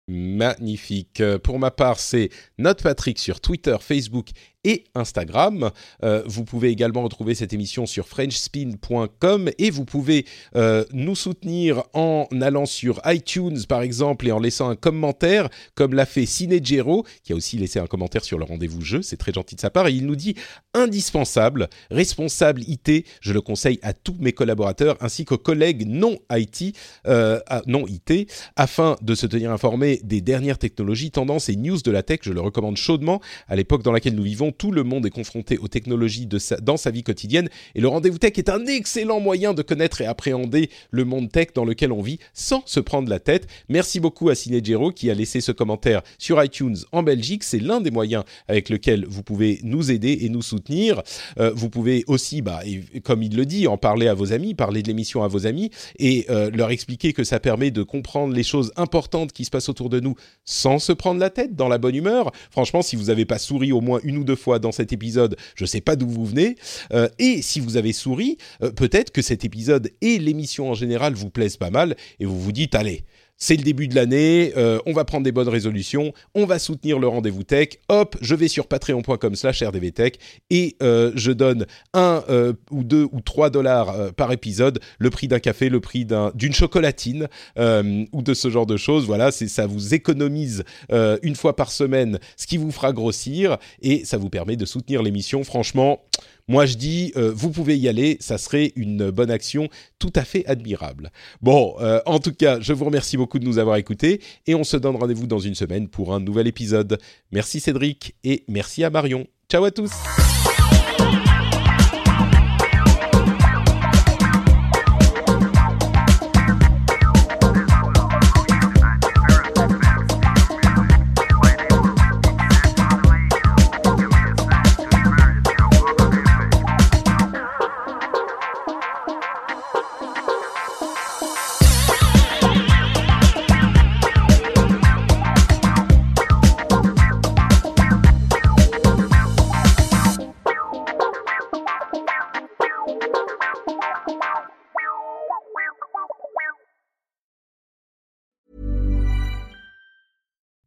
[0.09, 1.23] Magnifique.
[1.43, 2.29] Pour ma part, c'est
[2.59, 4.31] Note Patrick sur Twitter, Facebook
[4.65, 5.71] et Instagram.
[6.05, 10.25] Euh, vous pouvez également retrouver cette émission sur frenchspin.com et vous pouvez
[10.57, 15.95] euh, nous soutenir en allant sur iTunes par exemple et en laissant un commentaire comme
[15.95, 19.33] l'a fait Cinegero qui a aussi laissé un commentaire sur le rendez-vous jeu, c'est très
[19.33, 19.89] gentil de sa part.
[19.89, 20.35] Et il nous dit
[20.75, 26.77] indispensable, responsable IT, je le conseille à tous mes collaborateurs ainsi qu'aux collègues non IT,
[27.07, 31.91] euh, non IT afin de se tenir informés des dernières technologies, tendances et news de
[31.91, 33.21] la tech, je le recommande chaudement.
[33.49, 36.77] À l'époque dans laquelle nous vivons tout le monde est confronté aux technologies de dans
[36.77, 40.71] sa vie quotidienne et le rendez-vous tech est un excellent moyen de connaître et appréhender
[40.91, 43.47] le monde tech dans lequel on vit sans se prendre la tête.
[43.69, 47.45] Merci beaucoup à Cinegero qui a laissé ce commentaire sur iTunes en Belgique.
[47.45, 51.03] C'est l'un des moyens avec lequel vous pouvez nous aider et nous soutenir.
[51.39, 52.61] Euh, vous pouvez aussi, bah,
[53.05, 55.71] comme il le dit, en parler à vos amis, parler de l'émission à vos amis
[55.99, 59.69] et euh, leur expliquer que ça permet de comprendre les choses importantes qui se passent
[59.69, 60.15] autour de nous
[60.45, 62.33] sans se prendre la tête, dans la bonne humeur.
[62.51, 65.37] Franchement, si vous n'avez pas souri au moins une ou deux fois dans cet épisode,
[65.55, 66.57] je ne sais pas d'où vous venez.
[66.93, 71.15] Euh, et si vous avez souri, euh, peut-être que cet épisode et l'émission en général
[71.15, 73.05] vous plaisent pas mal et vous vous dites, allez,
[73.37, 76.99] c'est le début de l'année, euh, on va prendre des bonnes résolutions, on va soutenir
[76.99, 77.71] le rendez-vous tech.
[77.89, 80.19] Hop, je vais sur patreon.com/slash rdvtech
[80.51, 85.27] et euh, je donne un euh, ou deux ou trois dollars par épisode, le prix
[85.27, 89.07] d'un café, le prix d'une chocolatine ou de ce genre de choses.
[89.07, 94.19] Voilà, ça vous économise une fois par semaine, ce qui vous fera grossir et ça
[94.19, 95.43] vous permet de soutenir l'émission.
[95.45, 96.01] Franchement.
[96.49, 99.69] Moi, je dis, euh, vous pouvez y aller, ça serait une bonne action
[99.99, 101.11] tout à fait admirable.
[101.41, 104.65] Bon, euh, en tout cas, je vous remercie beaucoup de nous avoir écoutés et on
[104.65, 106.99] se donne rendez-vous dans une semaine pour un nouvel épisode.
[107.31, 109.27] Merci Cédric et merci à Marion.
[109.49, 109.93] Ciao à tous.